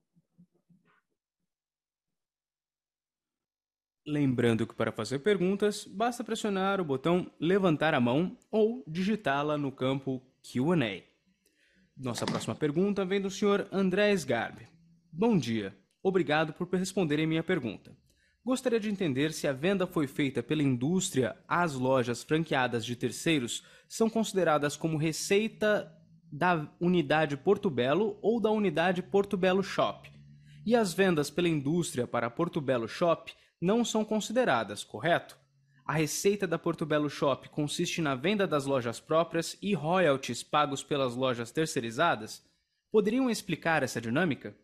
[4.06, 9.72] Lembrando que para fazer perguntas, basta pressionar o botão levantar a mão ou digitá-la no
[9.72, 11.02] campo Q&A.
[11.96, 13.66] Nossa próxima pergunta vem do Sr.
[13.72, 14.73] André Sgarbi.
[15.16, 15.78] Bom dia.
[16.02, 17.96] Obrigado por responderem minha pergunta.
[18.44, 23.62] Gostaria de entender se a venda foi feita pela indústria, as lojas franqueadas de terceiros
[23.88, 25.88] são consideradas como receita
[26.32, 30.10] da unidade Porto Belo ou da unidade Porto Belo Shop.
[30.66, 35.38] E as vendas pela indústria para Porto Belo Shop não são consideradas, correto?
[35.86, 40.82] A receita da Porto Belo Shop consiste na venda das lojas próprias e royalties pagos
[40.82, 42.44] pelas lojas terceirizadas?
[42.90, 44.56] Poderiam explicar essa dinâmica?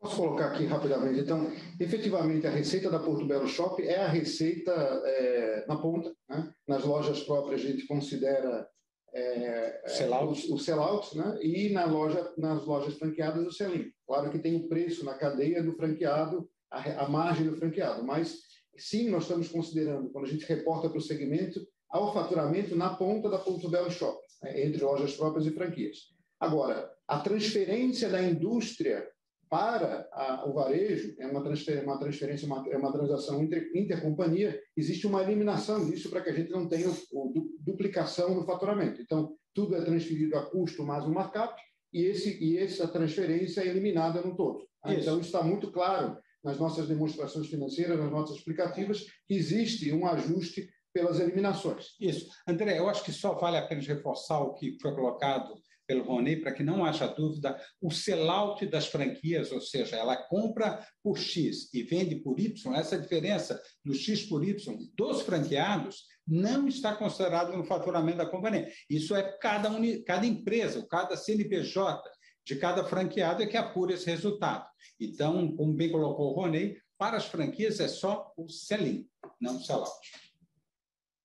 [0.00, 1.20] Posso colocar aqui rapidamente?
[1.20, 6.14] Então, efetivamente, a receita da Porto Belo Shop é a receita é, na ponta.
[6.28, 6.52] Né?
[6.68, 8.68] Nas lojas próprias, a gente considera
[9.12, 10.50] é, sell-out.
[10.50, 11.38] o, o sell-out, né?
[11.42, 13.90] e na loja, nas lojas franqueadas, o sell-in.
[14.06, 18.38] Claro que tem o preço na cadeia do franqueado, a, a margem do franqueado, mas
[18.76, 23.28] sim, nós estamos considerando, quando a gente reporta para o segmento, ao faturamento na ponta
[23.28, 24.64] da Porto Belo Shop, né?
[24.64, 25.96] entre lojas próprias e franquias.
[26.38, 29.04] Agora, a transferência da indústria
[29.48, 34.60] para a, o varejo, é uma, transfer, uma transferência, uma, é uma transação inter, intercompanhia,
[34.76, 39.00] existe uma eliminação disso para que a gente não tenha o, duplicação no faturamento.
[39.00, 41.54] Então, tudo é transferido a custo mais um markup
[41.92, 44.66] e, esse, e essa transferência é eliminada no todo.
[44.82, 44.94] Tá?
[44.94, 50.68] Então, está muito claro nas nossas demonstrações financeiras, nas nossas explicativas, que existe um ajuste
[50.92, 51.96] pelas eliminações.
[52.00, 52.28] Isso.
[52.46, 55.54] André, eu acho que só vale a pena reforçar o que foi colocado
[55.88, 60.86] pelo Rony, para que não haja dúvida, o sellout das franquias, ou seja, ela compra
[61.02, 64.54] por X e vende por Y, essa diferença do X por Y
[64.94, 68.70] dos franqueados não está considerado no faturamento da companhia.
[68.90, 72.02] Isso é cada, uni, cada empresa, cada CNPJ
[72.44, 74.66] de cada franqueado é que apura esse resultado.
[75.00, 79.08] Então, como bem colocou o Rony, para as franquias é só o sell-in,
[79.40, 79.90] não o sellout.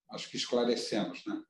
[0.09, 1.41] Acho que esclarecemos, né?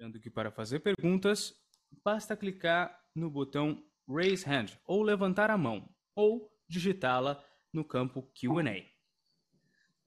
[0.00, 1.54] Lembrando que para fazer perguntas,
[2.02, 8.82] basta clicar no botão Raise Hand ou levantar a mão, ou digitá-la no campo Q&A.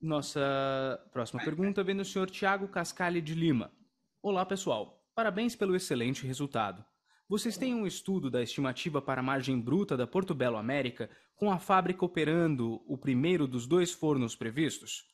[0.01, 2.27] Nossa próxima pergunta vem do Sr.
[2.27, 3.71] Tiago Cascalho de Lima.
[4.19, 5.05] Olá, pessoal.
[5.13, 6.83] Parabéns pelo excelente resultado.
[7.29, 11.51] Vocês têm um estudo da estimativa para a margem bruta da Porto Belo América com
[11.51, 15.07] a fábrica operando o primeiro dos dois fornos previstos?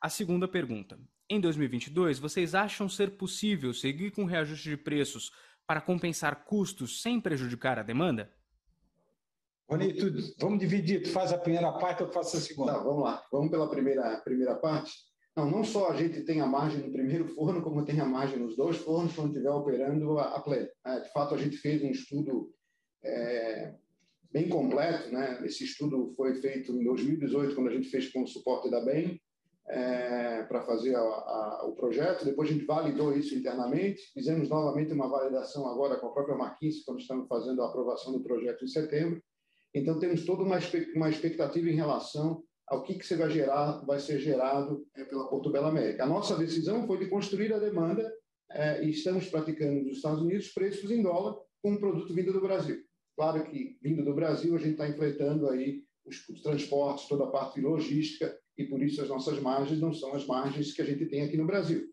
[0.00, 0.96] A segunda pergunta.
[1.32, 5.30] Em 2022, vocês acham ser possível seguir com reajuste de preços
[5.64, 8.34] para compensar custos sem prejudicar a demanda?
[9.70, 9.94] Rony,
[10.40, 11.04] vamos dividir.
[11.04, 12.72] Tu faz a primeira parte, eu faço a segunda.
[12.72, 13.24] Tá, vamos lá.
[13.30, 14.90] Vamos pela primeira, primeira parte.
[15.36, 18.40] Não, não só a gente tem a margem no primeiro forno, como tem a margem
[18.40, 20.68] nos dois fornos quando estiver operando a, a pleno.
[20.84, 22.52] É, de fato, a gente fez um estudo
[23.04, 23.76] é,
[24.32, 25.12] bem completo.
[25.12, 25.40] Né?
[25.46, 29.16] Esse estudo foi feito em 2018, quando a gente fez com o suporte da BEM
[29.68, 32.24] é, para fazer a, a, o projeto.
[32.24, 34.00] Depois a gente validou isso internamente.
[34.12, 38.22] Fizemos novamente uma validação agora com a própria McKinsey, quando estamos fazendo a aprovação do
[38.22, 39.22] projeto em setembro.
[39.74, 40.58] Então temos toda uma,
[40.96, 45.28] uma expectativa em relação ao que, que você vai gerar, vai ser gerado é, pela
[45.28, 46.04] Porto Belo América.
[46.04, 48.08] A nossa decisão foi de construir a demanda
[48.52, 52.40] é, e estamos praticando nos Estados Unidos preços em dólar com um produto vindo do
[52.40, 52.78] Brasil.
[53.16, 57.30] Claro que vindo do Brasil a gente está enfrentando aí os, os transportes, toda a
[57.30, 61.06] parte logística e por isso as nossas margens não são as margens que a gente
[61.06, 61.88] tem aqui no Brasil.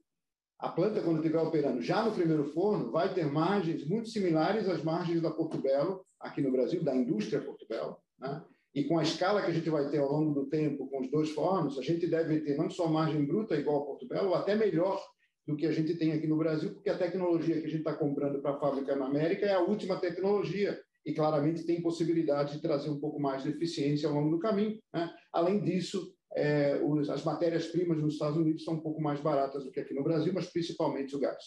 [0.59, 4.83] A planta, quando estiver operando já no primeiro forno, vai ter margens muito similares às
[4.83, 7.97] margens da Porto Belo, aqui no Brasil, da indústria Porto Belo.
[8.19, 8.43] Né?
[8.73, 11.11] E com a escala que a gente vai ter ao longo do tempo com os
[11.11, 14.55] dois fornos, a gente deve ter não só margem bruta igual a Porto Belo, até
[14.55, 15.01] melhor
[15.45, 17.93] do que a gente tem aqui no Brasil, porque a tecnologia que a gente está
[17.93, 22.61] comprando para a fábrica na América é a última tecnologia e claramente tem possibilidade de
[22.61, 24.77] trazer um pouco mais de eficiência ao longo do caminho.
[24.93, 25.09] Né?
[25.31, 29.71] Além disso, é, os, as matérias-primas nos Estados Unidos são um pouco mais baratas do
[29.71, 31.43] que aqui no Brasil, mas principalmente o gás.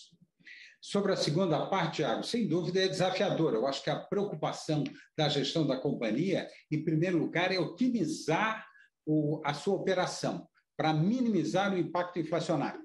[0.80, 3.56] Sobre a segunda parte, Thiago, sem dúvida é desafiadora.
[3.56, 4.82] Eu acho que a preocupação
[5.16, 8.66] da gestão da companhia, em primeiro lugar, é otimizar
[9.06, 12.80] o, a sua operação para minimizar o impacto inflacionário.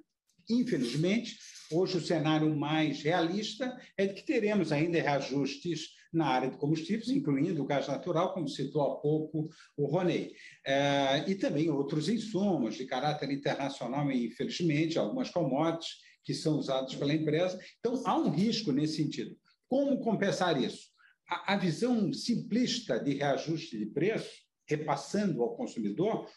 [0.50, 1.38] Infelizmente,
[1.72, 7.10] hoje o cenário mais realista é de que teremos ainda reajustes na área de combustíveis,
[7.10, 10.34] incluindo o gás natural, como citou há pouco o Ronei,
[10.66, 17.14] é, e também outros insumos de caráter internacional, infelizmente, algumas commodities que são usados pela
[17.14, 17.60] empresa.
[17.80, 19.36] Então, há um risco nesse sentido.
[19.68, 20.90] Como compensar isso?
[21.30, 24.32] A, a visão simplista de reajuste de preço,
[24.68, 26.28] repassando ao consumidor,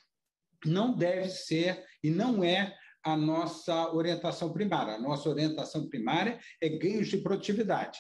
[0.67, 4.95] não deve ser e não é a nossa orientação primária.
[4.95, 7.99] A nossa orientação primária é ganhos de produtividade.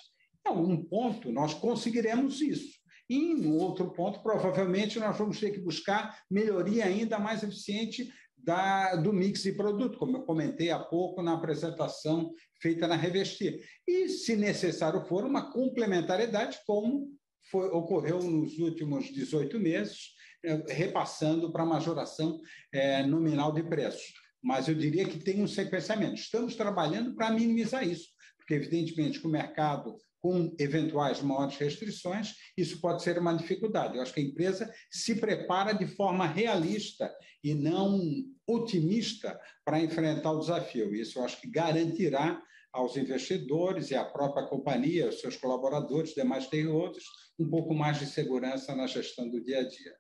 [0.49, 2.78] Em algum ponto, nós conseguiremos isso.
[3.09, 8.96] E em outro ponto, provavelmente, nós vamos ter que buscar melhoria ainda mais eficiente da,
[8.96, 12.32] do mix de produto, como eu comentei há pouco na apresentação
[12.62, 13.61] feita na Revestir.
[13.86, 17.09] E, se necessário for, uma complementariedade, como
[17.51, 22.40] foi, ocorreu nos últimos 18 meses, é, repassando para majoração
[22.72, 24.14] é, nominal de preços.
[24.42, 26.14] Mas eu diria que tem um sequenciamento.
[26.14, 32.80] Estamos trabalhando para minimizar isso, porque, evidentemente, que o mercado com eventuais maiores restrições, isso
[32.80, 33.96] pode ser uma dificuldade.
[33.96, 38.00] Eu acho que a empresa se prepara de forma realista e não
[38.46, 40.94] otimista para enfrentar o desafio.
[40.94, 42.42] Isso eu acho que garantirá
[42.72, 47.04] aos investidores e à própria companhia, aos seus colaboradores, demais stakeholders,
[47.38, 49.96] um pouco mais de segurança na gestão do dia a dia.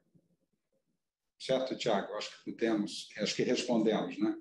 [1.38, 2.12] Certo, Tiago?
[2.14, 4.36] Acho que temos, acho que respondemos, né?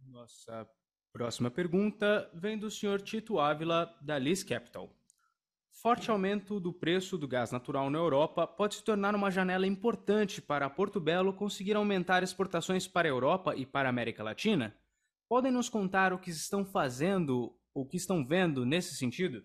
[0.00, 0.68] Nossa
[1.12, 2.98] Próxima pergunta vem do Sr.
[3.02, 4.90] Tito Ávila, da Liz Capital.
[5.70, 10.40] Forte aumento do preço do gás natural na Europa pode se tornar uma janela importante
[10.40, 14.74] para Porto Belo conseguir aumentar exportações para a Europa e para a América Latina?
[15.28, 19.44] Podem nos contar o que estão fazendo, o que estão vendo nesse sentido?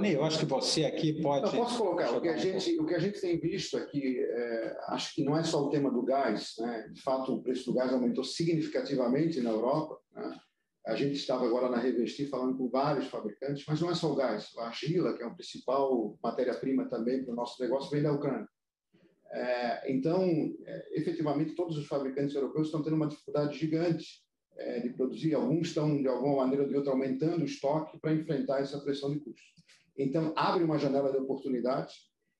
[0.00, 1.44] Rony, eu acho que você aqui pode.
[1.44, 2.16] Eu posso colocar.
[2.16, 5.36] O que, a gente, o que a gente tem visto aqui, é, acho que não
[5.36, 6.54] é só o tema do gás.
[6.58, 6.88] Né?
[6.92, 9.98] De fato, o preço do gás aumentou significativamente na Europa.
[10.14, 10.38] Né?
[10.86, 14.16] A gente estava agora na Revestir falando com vários fabricantes, mas não é só o
[14.16, 14.48] gás.
[14.58, 18.48] A argila, que é a principal matéria-prima também para o nosso negócio, vem da Ucrânia.
[19.32, 20.24] É, então,
[20.66, 24.28] é, efetivamente, todos os fabricantes europeus estão tendo uma dificuldade gigante
[24.82, 25.32] de produzir.
[25.32, 29.10] Alguns estão, de alguma maneira ou de outra, aumentando o estoque para enfrentar essa pressão
[29.10, 29.59] de custo.
[30.02, 31.92] Então, abre uma janela de oportunidade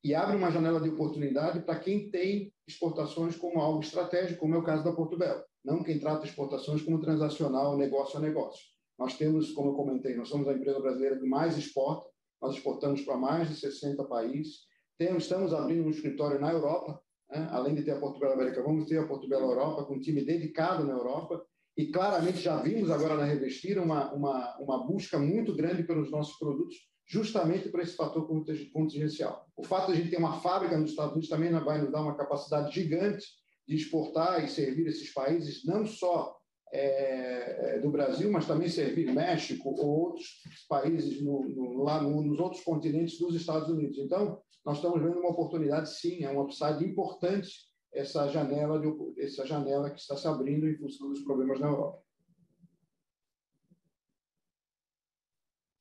[0.02, 4.58] e abre uma janela de oportunidade para quem tem exportações como algo estratégico, como é
[4.58, 8.64] o caso da Porto Belo, não quem trata exportações como transacional, negócio a negócio.
[8.98, 12.08] Nós temos, como eu comentei, nós somos a empresa brasileira que mais exporta,
[12.40, 14.60] nós exportamos para mais de 60 países,
[14.96, 16.98] temos, estamos abrindo um escritório na Europa,
[17.30, 17.46] né?
[17.50, 20.00] além de ter a Porto Belo América, vamos ter a Porto Belo Europa, com um
[20.00, 21.44] time dedicado na Europa,
[21.76, 26.38] e claramente já vimos agora na Revestir uma, uma, uma busca muito grande pelos nossos
[26.38, 26.76] produtos,
[27.10, 28.24] justamente por esse fator
[28.72, 29.44] contingencial.
[29.56, 32.02] O fato de a gente ter uma fábrica nos Estados Unidos também vai nos dar
[32.02, 33.26] uma capacidade gigante
[33.66, 36.36] de exportar e servir esses países, não só
[36.72, 42.22] é, é do Brasil, mas também servir México ou outros países no, no, lá no,
[42.22, 43.98] nos outros continentes dos Estados Unidos.
[43.98, 47.50] Então, nós estamos vendo uma oportunidade, sim, é um upside importante
[47.92, 48.88] essa janela, de,
[49.20, 52.00] essa janela que está se abrindo em função dos problemas na Europa.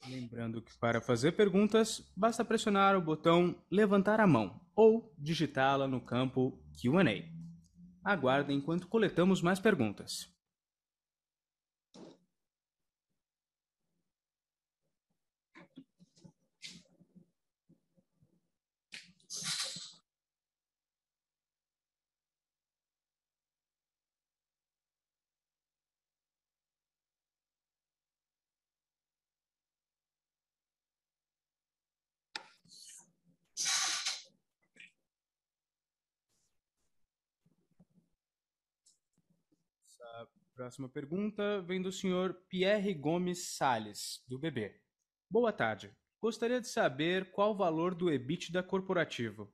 [0.08, 6.00] Lembrando que para fazer perguntas, basta pressionar o botão levantar a mão ou digitá-la no
[6.00, 7.26] campo Q&A.
[8.04, 10.32] Aguardem enquanto coletamos mais perguntas.
[40.00, 40.28] Nossa
[40.60, 44.76] próxima pergunta vem do senhor Pierre Gomes Sales, do BB.
[45.30, 45.90] Boa tarde.
[46.22, 49.50] Gostaria de saber qual o valor do EBITDA corporativo.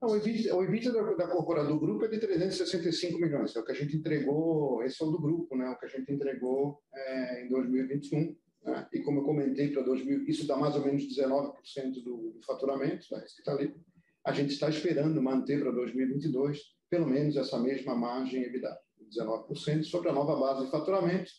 [0.00, 3.72] o EBITDA, o EBITDA da, da do grupo é de 365 milhões, é o que
[3.72, 7.44] a gente entregou, esse é o do grupo, né, o que a gente entregou é,
[7.44, 8.34] em 2021.
[8.62, 12.40] Né, e como eu comentei, para 2000, isso dá mais ou menos 19% do, do
[12.42, 13.84] faturamento da Receita Livre.
[14.24, 16.58] A gente está esperando manter para 2022
[16.90, 18.76] pelo menos essa mesma margem EBITDA,
[19.08, 21.30] 19%, sobre a nova base de faturamento,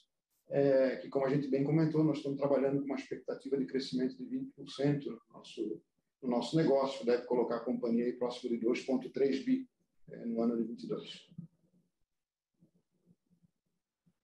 [0.49, 4.15] é, que, como a gente bem comentou, nós estamos trabalhando com uma expectativa de crescimento
[4.17, 5.81] de 20% no nosso
[6.21, 9.67] o nosso negócio, deve colocar a companhia aí próximo de 2,3 bi
[10.11, 11.27] é, no ano de 22.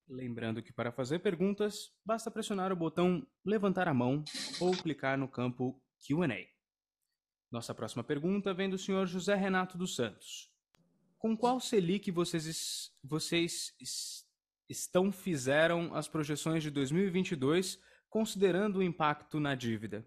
[0.08, 4.24] Lembrando que para fazer perguntas, basta pressionar o botão levantar a mão
[4.62, 6.57] ou clicar no campo Q&A.
[7.52, 10.52] Nossa próxima pergunta vem do senhor José Renato dos Santos.
[11.18, 13.74] Com qual Selic vocês, vocês
[14.70, 17.80] estão fizeram as projeções de 2022,
[18.10, 20.06] considerando o impacto na dívida?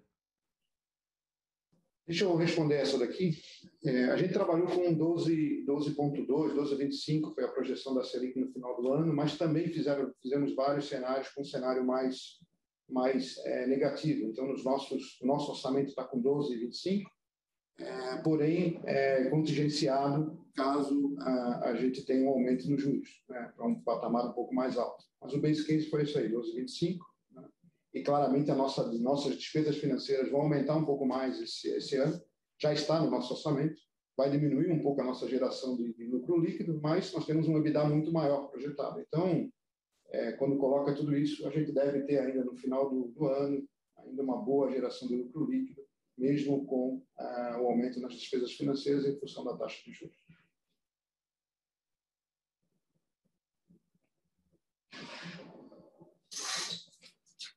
[2.07, 3.41] Deixa eu responder essa daqui.
[3.85, 8.83] É, a gente trabalhou com 12,2, 12 12,25 foi a projeção da Selic no final
[8.83, 12.41] do ano, mas também fizeram, fizemos vários cenários com um cenário mais,
[12.89, 14.27] mais é, negativo.
[14.27, 17.05] Então, nos nossos, nosso orçamento está com 12,25,
[17.81, 23.67] é, porém, é, contingenciado caso a, a, gente tenha um aumento nos juros, né, para
[23.67, 25.05] um patamar um pouco mais alto.
[25.21, 26.99] Mas o base case foi isso aí, 12,25
[27.93, 32.21] e claramente a nossa, nossas despesas financeiras vão aumentar um pouco mais esse, esse ano,
[32.61, 33.81] já está no nosso orçamento,
[34.17, 37.57] vai diminuir um pouco a nossa geração de, de lucro líquido, mas nós temos um
[37.59, 39.01] EBITDA muito maior projetado.
[39.01, 39.49] Então,
[40.11, 43.67] é, quando coloca tudo isso, a gente deve ter ainda no final do, do ano
[43.99, 45.80] ainda uma boa geração de lucro líquido,
[46.21, 50.17] mesmo com ah, o aumento nas despesas financeiras em função da taxa de juros.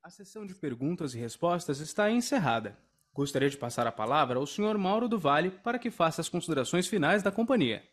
[0.01, 2.77] A sessão de perguntas e respostas está encerrada.
[3.13, 4.77] Gostaria de passar a palavra ao Sr.
[4.77, 7.83] Mauro do Vale para que faça as considerações finais da companhia.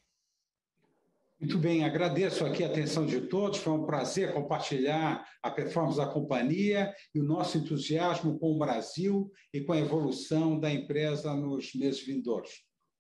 [1.41, 3.61] Muito bem, agradeço aqui a atenção de todos.
[3.61, 9.33] Foi um prazer compartilhar a performance da companhia e o nosso entusiasmo com o Brasil
[9.51, 12.51] e com a evolução da empresa nos meses vindouros.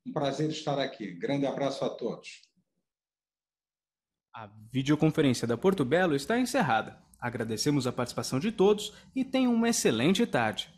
[0.07, 1.12] Um prazer estar aqui.
[1.12, 2.41] Grande abraço a todos.
[4.34, 6.99] A videoconferência da Porto Belo está encerrada.
[7.20, 10.72] Agradecemos a participação de todos e tenham uma excelente tarde.